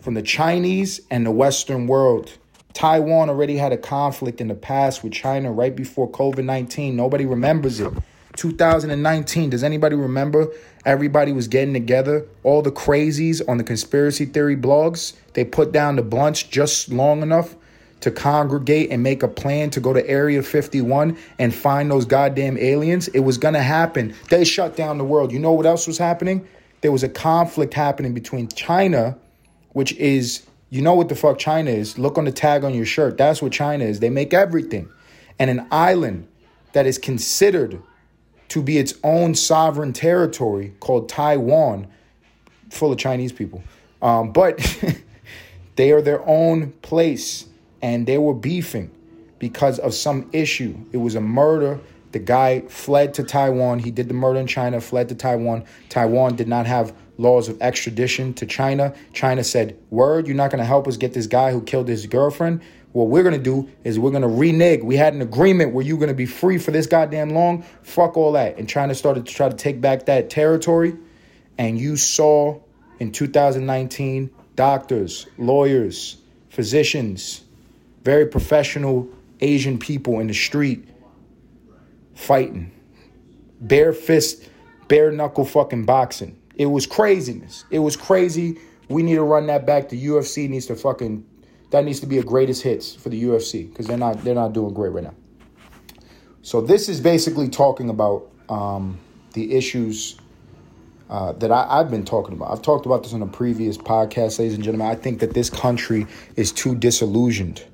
from 0.00 0.14
the 0.14 0.22
Chinese 0.22 1.00
and 1.10 1.26
the 1.26 1.30
Western 1.30 1.86
world. 1.86 2.32
Taiwan 2.72 3.30
already 3.30 3.56
had 3.56 3.72
a 3.72 3.76
conflict 3.78 4.40
in 4.40 4.48
the 4.48 4.54
past 4.54 5.02
with 5.02 5.12
China 5.12 5.50
right 5.50 5.74
before 5.74 6.10
COVID 6.10 6.44
19. 6.44 6.94
Nobody 6.94 7.24
remembers 7.24 7.80
it. 7.80 7.92
2019, 8.36 9.50
does 9.50 9.64
anybody 9.64 9.96
remember? 9.96 10.48
Everybody 10.84 11.32
was 11.32 11.48
getting 11.48 11.72
together. 11.72 12.26
All 12.42 12.62
the 12.62 12.70
crazies 12.70 13.40
on 13.48 13.56
the 13.56 13.64
conspiracy 13.64 14.26
theory 14.26 14.56
blogs, 14.56 15.14
they 15.32 15.44
put 15.44 15.72
down 15.72 15.96
the 15.96 16.02
blunts 16.02 16.42
just 16.42 16.90
long 16.90 17.22
enough 17.22 17.56
to 18.00 18.10
congregate 18.10 18.90
and 18.90 19.02
make 19.02 19.22
a 19.22 19.28
plan 19.28 19.70
to 19.70 19.80
go 19.80 19.92
to 19.92 20.06
Area 20.06 20.42
51 20.42 21.16
and 21.38 21.54
find 21.54 21.90
those 21.90 22.04
goddamn 22.04 22.58
aliens. 22.58 23.08
It 23.08 23.20
was 23.20 23.38
going 23.38 23.54
to 23.54 23.62
happen. 23.62 24.14
They 24.28 24.44
shut 24.44 24.76
down 24.76 24.98
the 24.98 25.04
world. 25.04 25.32
You 25.32 25.38
know 25.38 25.52
what 25.52 25.66
else 25.66 25.86
was 25.86 25.98
happening? 25.98 26.46
There 26.82 26.92
was 26.92 27.02
a 27.02 27.08
conflict 27.08 27.72
happening 27.72 28.12
between 28.12 28.48
China 28.48 29.16
which 29.76 29.92
is 29.96 30.46
you 30.70 30.80
know 30.80 30.94
what 30.94 31.10
the 31.10 31.14
fuck 31.14 31.38
China 31.38 31.70
is. 31.70 31.98
Look 31.98 32.16
on 32.16 32.24
the 32.24 32.32
tag 32.32 32.64
on 32.64 32.72
your 32.72 32.86
shirt. 32.86 33.18
That's 33.18 33.42
what 33.42 33.52
China 33.52 33.84
is. 33.84 34.00
They 34.00 34.08
make 34.08 34.32
everything. 34.32 34.88
And 35.38 35.50
an 35.50 35.66
island 35.70 36.28
that 36.72 36.86
is 36.86 36.96
considered 36.96 37.82
to 38.48 38.62
be 38.62 38.78
its 38.78 38.94
own 39.04 39.34
sovereign 39.34 39.92
territory 39.92 40.72
called 40.80 41.10
Taiwan, 41.10 41.88
full 42.70 42.90
of 42.90 42.96
Chinese 42.96 43.32
people. 43.32 43.62
Um, 44.00 44.32
but 44.32 44.58
they 45.76 45.92
are 45.92 46.00
their 46.00 46.26
own 46.26 46.72
place 46.80 47.44
and 47.82 48.06
they 48.06 48.16
were 48.16 48.32
beefing 48.32 48.90
because 49.38 49.78
of 49.78 49.92
some 49.92 50.30
issue. 50.32 50.74
It 50.92 50.98
was 50.98 51.16
a 51.16 51.20
murder. 51.20 51.78
The 52.12 52.18
guy 52.18 52.62
fled 52.62 53.12
to 53.14 53.24
Taiwan. 53.24 53.80
He 53.80 53.90
did 53.90 54.08
the 54.08 54.14
murder 54.14 54.40
in 54.40 54.46
China, 54.46 54.80
fled 54.80 55.10
to 55.10 55.14
Taiwan. 55.14 55.66
Taiwan 55.90 56.34
did 56.34 56.48
not 56.48 56.64
have 56.64 56.94
laws 57.18 57.48
of 57.48 57.60
extradition 57.60 58.34
to 58.34 58.46
China. 58.46 58.94
China 59.12 59.42
said, 59.42 59.78
Word, 59.90 60.26
you're 60.26 60.36
not 60.36 60.50
going 60.50 60.58
to 60.58 60.66
help 60.66 60.86
us 60.86 60.96
get 60.96 61.12
this 61.12 61.26
guy 61.26 61.52
who 61.52 61.62
killed 61.62 61.88
his 61.88 62.06
girlfriend. 62.06 62.62
What 62.92 63.08
we're 63.08 63.22
going 63.22 63.36
to 63.36 63.42
do 63.42 63.68
is 63.84 63.98
we're 63.98 64.10
going 64.10 64.22
to 64.22 64.28
renege. 64.28 64.82
We 64.82 64.96
had 64.96 65.12
an 65.12 65.20
agreement 65.20 65.74
where 65.74 65.84
you're 65.84 65.98
going 65.98 66.08
to 66.08 66.14
be 66.14 66.26
free 66.26 66.56
for 66.56 66.70
this 66.70 66.86
goddamn 66.86 67.30
long. 67.30 67.62
Fuck 67.82 68.16
all 68.16 68.32
that. 68.32 68.56
And 68.56 68.68
China 68.68 68.94
started 68.94 69.26
to 69.26 69.34
try 69.34 69.48
to 69.48 69.56
take 69.56 69.80
back 69.80 70.06
that 70.06 70.30
territory. 70.30 70.96
And 71.58 71.78
you 71.78 71.96
saw 71.96 72.60
in 72.98 73.12
2019 73.12 74.30
doctors, 74.54 75.26
lawyers, 75.36 76.16
physicians, 76.48 77.42
very 78.02 78.26
professional 78.26 79.08
Asian 79.40 79.78
people 79.78 80.20
in 80.20 80.28
the 80.28 80.34
street 80.34 80.88
fighting. 82.14 82.72
Bare 83.60 83.92
fist, 83.92 84.48
bare 84.88 85.10
knuckle 85.12 85.44
fucking 85.44 85.84
boxing. 85.84 86.38
It 86.56 86.66
was 86.66 86.86
craziness. 86.86 87.64
It 87.70 87.78
was 87.78 87.96
crazy. 87.96 88.58
We 88.88 89.02
need 89.02 89.16
to 89.16 89.22
run 89.22 89.46
that 89.46 89.66
back. 89.66 89.88
The 89.88 90.06
UFC 90.06 90.48
needs 90.48 90.66
to 90.66 90.76
fucking 90.76 91.24
that 91.70 91.84
needs 91.84 92.00
to 92.00 92.06
be 92.06 92.18
a 92.18 92.22
greatest 92.22 92.62
hits 92.62 92.94
for 92.94 93.08
the 93.08 93.22
UFC 93.22 93.68
because 93.68 93.86
they're 93.86 93.98
not 93.98 94.22
they're 94.24 94.34
not 94.34 94.52
doing 94.52 94.72
great 94.72 94.92
right 94.92 95.04
now. 95.04 95.14
So 96.42 96.60
this 96.60 96.88
is 96.88 97.00
basically 97.00 97.48
talking 97.48 97.90
about 97.90 98.30
um, 98.48 98.98
the 99.32 99.54
issues 99.54 100.16
uh, 101.10 101.32
that 101.32 101.50
I, 101.50 101.78
have 101.78 101.90
been 101.90 102.04
talking 102.04 102.34
about. 102.34 102.52
I've 102.52 102.62
talked 102.62 102.86
about 102.86 103.02
this 103.02 103.12
on 103.12 103.22
a 103.22 103.26
previous 103.26 103.76
podcast, 103.76 104.38
ladies 104.38 104.54
and 104.54 104.62
gentlemen. 104.62 104.86
I 104.86 104.94
think 104.94 105.20
that 105.20 105.34
this 105.34 105.50
country 105.50 106.06
is 106.36 106.52
too 106.52 106.74
disillusioned. 106.74 107.64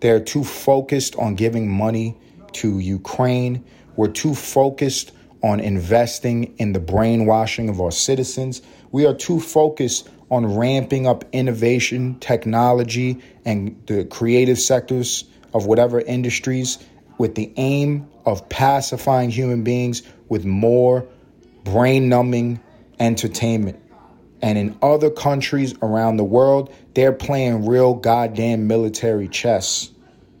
They're 0.00 0.20
too 0.20 0.44
focused 0.44 1.16
on 1.16 1.34
giving 1.34 1.70
money 1.70 2.18
to 2.54 2.78
Ukraine. 2.78 3.64
We're 3.96 4.08
too 4.08 4.34
focused 4.34 5.12
on 5.42 5.60
investing 5.60 6.54
in 6.58 6.72
the 6.72 6.80
brainwashing 6.80 7.68
of 7.68 7.80
our 7.80 7.90
citizens. 7.90 8.62
We 8.92 9.06
are 9.06 9.14
too 9.14 9.40
focused 9.40 10.08
on 10.30 10.56
ramping 10.56 11.06
up 11.06 11.24
innovation, 11.32 12.18
technology, 12.20 13.20
and 13.44 13.82
the 13.86 14.04
creative 14.04 14.58
sectors 14.58 15.24
of 15.52 15.66
whatever 15.66 16.00
industries 16.00 16.78
with 17.18 17.34
the 17.34 17.52
aim 17.56 18.08
of 18.24 18.48
pacifying 18.48 19.30
human 19.30 19.64
beings 19.64 20.02
with 20.28 20.44
more 20.44 21.06
brain 21.64 22.08
numbing 22.08 22.60
entertainment. 22.98 23.80
And 24.42 24.56
in 24.56 24.78
other 24.80 25.10
countries 25.10 25.74
around 25.82 26.16
the 26.16 26.24
world, 26.24 26.72
they're 26.94 27.12
playing 27.12 27.66
real 27.66 27.94
goddamn 27.94 28.66
military 28.68 29.28
chess. 29.28 29.90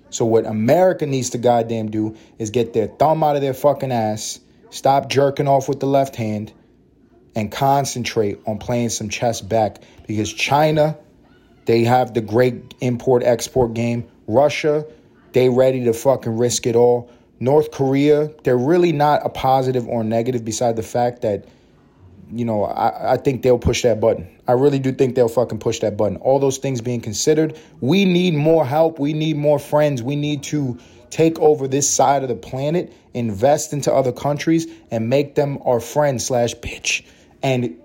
So, 0.08 0.24
what 0.24 0.46
America 0.46 1.06
needs 1.06 1.30
to 1.30 1.38
goddamn 1.38 1.90
do 1.90 2.16
is 2.38 2.50
get 2.50 2.72
their 2.72 2.86
thumb 2.86 3.22
out 3.22 3.36
of 3.36 3.42
their 3.42 3.54
fucking 3.54 3.92
ass 3.92 4.40
Stop 4.70 5.08
jerking 5.08 5.48
off 5.48 5.68
with 5.68 5.80
the 5.80 5.86
left 5.86 6.16
hand 6.16 6.52
and 7.34 7.50
concentrate 7.50 8.40
on 8.46 8.58
playing 8.58 8.88
some 8.88 9.08
chess 9.08 9.40
back 9.40 9.82
because 10.06 10.32
China, 10.32 10.96
they 11.66 11.84
have 11.84 12.14
the 12.14 12.20
great 12.20 12.74
import 12.80 13.22
export 13.22 13.74
game. 13.74 14.08
Russia, 14.26 14.86
they 15.32 15.48
ready 15.48 15.84
to 15.84 15.92
fucking 15.92 16.36
risk 16.36 16.66
it 16.66 16.76
all. 16.76 17.10
North 17.38 17.70
Korea, 17.70 18.30
they're 18.44 18.58
really 18.58 18.92
not 18.92 19.24
a 19.24 19.28
positive 19.28 19.88
or 19.88 20.04
negative 20.04 20.44
beside 20.44 20.76
the 20.76 20.82
fact 20.82 21.22
that, 21.22 21.46
you 22.30 22.44
know, 22.44 22.64
I, 22.64 23.14
I 23.14 23.16
think 23.16 23.42
they'll 23.42 23.58
push 23.58 23.82
that 23.82 24.00
button. 24.00 24.28
I 24.46 24.52
really 24.52 24.78
do 24.78 24.92
think 24.92 25.14
they'll 25.14 25.28
fucking 25.28 25.58
push 25.58 25.80
that 25.80 25.96
button. 25.96 26.16
All 26.18 26.38
those 26.38 26.58
things 26.58 26.80
being 26.80 27.00
considered, 27.00 27.58
we 27.80 28.04
need 28.04 28.34
more 28.34 28.66
help. 28.66 28.98
We 28.98 29.14
need 29.14 29.36
more 29.36 29.58
friends. 29.58 30.02
We 30.02 30.16
need 30.16 30.42
to 30.44 30.78
take 31.10 31.38
over 31.38 31.68
this 31.68 31.88
side 31.88 32.22
of 32.22 32.28
the 32.28 32.34
planet, 32.34 32.92
invest 33.14 33.72
into 33.72 33.92
other 33.92 34.12
countries, 34.12 34.66
and 34.90 35.08
make 35.08 35.34
them 35.34 35.58
our 35.64 35.80
friend 35.80 36.20
slash 36.22 36.54
bitch. 36.54 37.04
And 37.42 37.76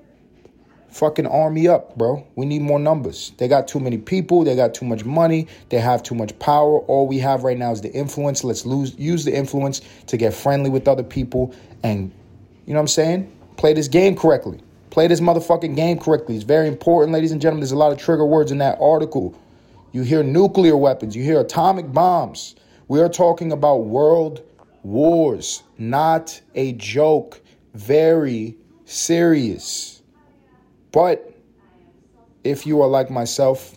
fucking 0.95 1.27
army 1.27 1.67
up, 1.67 1.97
bro. 1.97 2.25
We 2.35 2.45
need 2.45 2.61
more 2.61 2.79
numbers. 2.79 3.33
They 3.37 3.49
got 3.49 3.67
too 3.67 3.81
many 3.81 3.97
people. 3.97 4.45
They 4.45 4.55
got 4.55 4.73
too 4.73 4.85
much 4.85 5.03
money. 5.03 5.47
They 5.69 5.79
have 5.79 6.01
too 6.03 6.15
much 6.15 6.37
power. 6.39 6.79
All 6.79 7.05
we 7.05 7.19
have 7.19 7.43
right 7.43 7.57
now 7.57 7.71
is 7.71 7.81
the 7.81 7.91
influence. 7.91 8.45
Let's 8.45 8.65
lose, 8.65 8.97
use 8.97 9.25
the 9.25 9.35
influence 9.35 9.81
to 10.07 10.15
get 10.15 10.33
friendly 10.33 10.69
with 10.69 10.87
other 10.87 11.03
people 11.03 11.53
and, 11.83 12.11
you 12.65 12.73
know 12.73 12.79
what 12.79 12.83
I'm 12.83 12.87
saying? 12.87 13.31
Play 13.57 13.73
this 13.73 13.87
game 13.87 14.15
correctly. 14.15 14.59
Play 14.89 15.07
this 15.07 15.19
motherfucking 15.19 15.75
game 15.75 15.99
correctly. 15.99 16.35
It's 16.35 16.45
very 16.45 16.67
important, 16.67 17.11
ladies 17.11 17.31
and 17.31 17.41
gentlemen. 17.41 17.59
There's 17.59 17.73
a 17.73 17.77
lot 17.77 17.91
of 17.91 17.97
trigger 17.97 18.25
words 18.25 18.51
in 18.51 18.59
that 18.59 18.77
article. 18.79 19.37
You 19.91 20.03
hear 20.03 20.23
nuclear 20.23 20.77
weapons, 20.77 21.15
you 21.15 21.23
hear 21.23 21.41
atomic 21.41 21.91
bombs. 21.91 22.55
We 22.87 23.01
are 23.01 23.09
talking 23.09 23.51
about 23.51 23.85
world 23.85 24.43
wars, 24.83 25.63
not 25.77 26.39
a 26.53 26.73
joke. 26.73 27.41
Very 27.73 28.57
serious. 28.85 30.03
But 30.91 31.33
if 32.43 32.67
you 32.67 32.81
are 32.81 32.87
like 32.87 33.09
myself, 33.09 33.75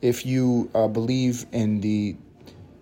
if 0.00 0.24
you 0.24 0.70
uh, 0.74 0.88
believe 0.88 1.44
in 1.52 1.80
the 1.80 2.16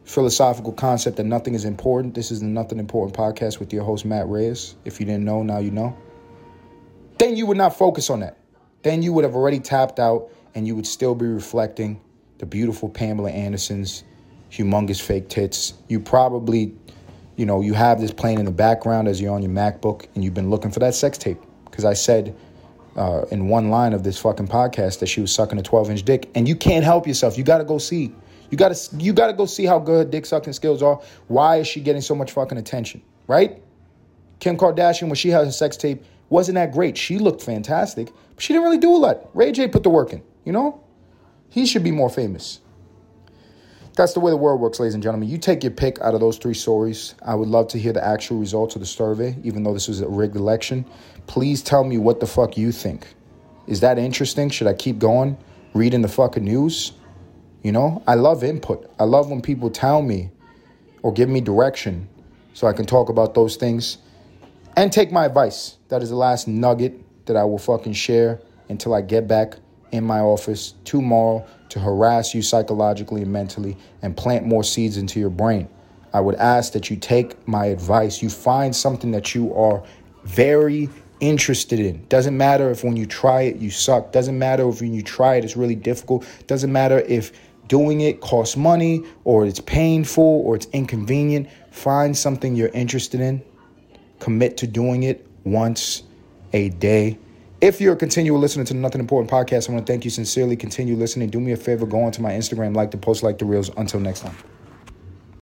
philosophical 0.04 0.72
concept 0.72 1.16
that 1.16 1.24
nothing 1.24 1.54
is 1.54 1.64
important, 1.64 2.14
this 2.14 2.30
is 2.30 2.40
the 2.40 2.46
Nothing 2.46 2.78
Important 2.78 3.16
podcast 3.16 3.58
with 3.58 3.72
your 3.72 3.84
host, 3.84 4.04
Matt 4.04 4.28
Reyes. 4.28 4.76
If 4.84 5.00
you 5.00 5.06
didn't 5.06 5.24
know, 5.24 5.42
now 5.42 5.58
you 5.58 5.72
know. 5.72 5.96
Then 7.18 7.36
you 7.36 7.46
would 7.46 7.58
not 7.58 7.76
focus 7.76 8.10
on 8.10 8.20
that. 8.20 8.38
Then 8.82 9.02
you 9.02 9.12
would 9.12 9.24
have 9.24 9.34
already 9.34 9.58
tapped 9.58 9.98
out 9.98 10.30
and 10.54 10.66
you 10.66 10.74
would 10.76 10.86
still 10.86 11.14
be 11.14 11.26
reflecting 11.26 12.00
the 12.38 12.46
beautiful 12.46 12.88
Pamela 12.88 13.30
Anderson's 13.30 14.04
humongous 14.50 15.00
fake 15.00 15.28
tits. 15.28 15.74
You 15.88 16.00
probably, 16.00 16.74
you 17.36 17.46
know, 17.46 17.60
you 17.60 17.74
have 17.74 18.00
this 18.00 18.12
playing 18.12 18.38
in 18.38 18.44
the 18.44 18.50
background 18.50 19.08
as 19.08 19.20
you're 19.20 19.34
on 19.34 19.42
your 19.42 19.52
MacBook 19.52 20.06
and 20.14 20.24
you've 20.24 20.34
been 20.34 20.50
looking 20.50 20.70
for 20.70 20.80
that 20.80 20.94
sex 20.94 21.18
tape. 21.18 21.38
Because 21.64 21.84
I 21.84 21.94
said 21.94 22.36
uh, 22.96 23.24
in 23.30 23.48
one 23.48 23.70
line 23.70 23.92
of 23.92 24.02
this 24.02 24.18
fucking 24.18 24.48
podcast 24.48 24.98
that 25.00 25.06
she 25.06 25.20
was 25.20 25.32
sucking 25.32 25.58
a 25.58 25.62
12 25.62 25.90
inch 25.90 26.02
dick, 26.02 26.28
and 26.34 26.48
you 26.48 26.56
can't 26.56 26.84
help 26.84 27.06
yourself. 27.06 27.38
You 27.38 27.44
got 27.44 27.58
to 27.58 27.64
go 27.64 27.78
see. 27.78 28.12
You 28.50 28.56
got 28.56 28.74
to 28.74 28.96
you 28.96 29.12
got 29.12 29.28
to 29.28 29.32
go 29.32 29.46
see 29.46 29.64
how 29.64 29.78
good 29.78 30.06
her 30.06 30.10
dick 30.10 30.26
sucking 30.26 30.52
skills 30.52 30.82
are. 30.82 31.00
Why 31.28 31.58
is 31.58 31.68
she 31.68 31.80
getting 31.80 32.02
so 32.02 32.14
much 32.14 32.32
fucking 32.32 32.58
attention? 32.58 33.00
Right? 33.28 33.62
Kim 34.40 34.56
Kardashian, 34.56 35.02
when 35.02 35.14
she 35.14 35.28
had 35.28 35.44
her 35.44 35.52
sex 35.52 35.76
tape, 35.76 36.02
wasn't 36.30 36.56
that 36.56 36.72
great. 36.72 36.96
She 36.96 37.18
looked 37.18 37.42
fantastic, 37.42 38.10
but 38.34 38.42
she 38.42 38.52
didn't 38.52 38.64
really 38.64 38.78
do 38.78 38.94
a 38.94 38.96
lot. 38.96 39.28
Ray 39.34 39.52
J 39.52 39.68
put 39.68 39.82
the 39.82 39.90
work 39.90 40.12
in. 40.12 40.22
You 40.44 40.52
know, 40.52 40.82
he 41.48 41.66
should 41.66 41.84
be 41.84 41.92
more 41.92 42.10
famous. 42.10 42.60
That's 44.00 44.14
the 44.14 44.20
way 44.20 44.30
the 44.30 44.38
world 44.38 44.62
works, 44.62 44.80
ladies 44.80 44.94
and 44.94 45.02
gentlemen. 45.02 45.28
You 45.28 45.36
take 45.36 45.62
your 45.62 45.72
pick 45.72 46.00
out 46.00 46.14
of 46.14 46.20
those 46.20 46.38
three 46.38 46.54
stories. 46.54 47.14
I 47.20 47.34
would 47.34 47.48
love 47.48 47.68
to 47.68 47.78
hear 47.78 47.92
the 47.92 48.02
actual 48.02 48.38
results 48.38 48.74
of 48.74 48.80
the 48.80 48.86
survey, 48.86 49.36
even 49.44 49.62
though 49.62 49.74
this 49.74 49.88
was 49.88 50.00
a 50.00 50.08
rigged 50.08 50.36
election. 50.36 50.86
Please 51.26 51.60
tell 51.62 51.84
me 51.84 51.98
what 51.98 52.18
the 52.18 52.26
fuck 52.26 52.56
you 52.56 52.72
think. 52.72 53.06
Is 53.66 53.80
that 53.80 53.98
interesting? 53.98 54.48
Should 54.48 54.68
I 54.68 54.72
keep 54.72 54.98
going 54.98 55.36
reading 55.74 56.00
the 56.00 56.08
fucking 56.08 56.42
news? 56.42 56.92
You 57.62 57.72
know, 57.72 58.02
I 58.06 58.14
love 58.14 58.42
input. 58.42 58.90
I 58.98 59.04
love 59.04 59.28
when 59.28 59.42
people 59.42 59.68
tell 59.68 60.00
me 60.00 60.30
or 61.02 61.12
give 61.12 61.28
me 61.28 61.42
direction 61.42 62.08
so 62.54 62.66
I 62.66 62.72
can 62.72 62.86
talk 62.86 63.10
about 63.10 63.34
those 63.34 63.56
things 63.56 63.98
and 64.78 64.90
take 64.90 65.12
my 65.12 65.26
advice. 65.26 65.76
That 65.88 66.02
is 66.02 66.08
the 66.08 66.16
last 66.16 66.48
nugget 66.48 67.26
that 67.26 67.36
I 67.36 67.44
will 67.44 67.58
fucking 67.58 67.92
share 67.92 68.40
until 68.70 68.94
I 68.94 69.02
get 69.02 69.28
back 69.28 69.56
in 69.92 70.04
my 70.04 70.20
office 70.20 70.72
tomorrow 70.86 71.46
to 71.70 71.80
harass 71.80 72.34
you 72.34 72.42
psychologically 72.42 73.22
and 73.22 73.32
mentally 73.32 73.76
and 74.02 74.16
plant 74.16 74.46
more 74.46 74.62
seeds 74.62 74.96
into 74.96 75.18
your 75.18 75.30
brain. 75.30 75.68
I 76.12 76.20
would 76.20 76.34
ask 76.36 76.72
that 76.72 76.90
you 76.90 76.96
take 76.96 77.46
my 77.48 77.66
advice. 77.66 78.22
You 78.22 78.28
find 78.28 78.74
something 78.74 79.12
that 79.12 79.34
you 79.34 79.54
are 79.54 79.82
very 80.24 80.88
interested 81.20 81.78
in. 81.78 82.04
Doesn't 82.08 82.36
matter 82.36 82.70
if 82.70 82.82
when 82.82 82.96
you 82.96 83.06
try 83.06 83.42
it 83.42 83.56
you 83.56 83.70
suck. 83.70 84.12
Doesn't 84.12 84.38
matter 84.38 84.68
if 84.68 84.80
when 84.80 84.94
you 84.94 85.02
try 85.02 85.36
it 85.36 85.44
it's 85.44 85.56
really 85.56 85.76
difficult. 85.76 86.26
Doesn't 86.46 86.72
matter 86.72 87.00
if 87.00 87.32
doing 87.68 88.00
it 88.00 88.20
costs 88.20 88.56
money 88.56 89.04
or 89.24 89.46
it's 89.46 89.60
painful 89.60 90.42
or 90.44 90.56
it's 90.56 90.66
inconvenient. 90.72 91.48
Find 91.70 92.16
something 92.16 92.56
you're 92.56 92.68
interested 92.68 93.20
in. 93.20 93.42
Commit 94.18 94.56
to 94.58 94.66
doing 94.66 95.04
it 95.04 95.26
once 95.44 96.02
a 96.52 96.70
day 96.70 97.18
if 97.60 97.80
you're 97.80 97.92
a 97.92 97.96
continual 97.96 98.38
listener 98.38 98.64
to 98.64 98.72
the 98.72 98.78
Nothing 98.78 99.00
Important 99.00 99.30
podcast, 99.30 99.68
I 99.68 99.72
want 99.72 99.86
to 99.86 99.92
thank 99.92 100.04
you 100.04 100.10
sincerely. 100.10 100.56
Continue 100.56 100.96
listening. 100.96 101.28
Do 101.28 101.40
me 101.40 101.52
a 101.52 101.56
favor, 101.56 101.86
go 101.86 102.00
onto 102.00 102.22
my 102.22 102.32
Instagram, 102.32 102.74
like 102.74 102.90
the 102.90 102.98
post, 102.98 103.22
like 103.22 103.38
the 103.38 103.44
reels. 103.44 103.70
Until 103.76 104.00
next 104.00 104.20
time. 104.20 104.36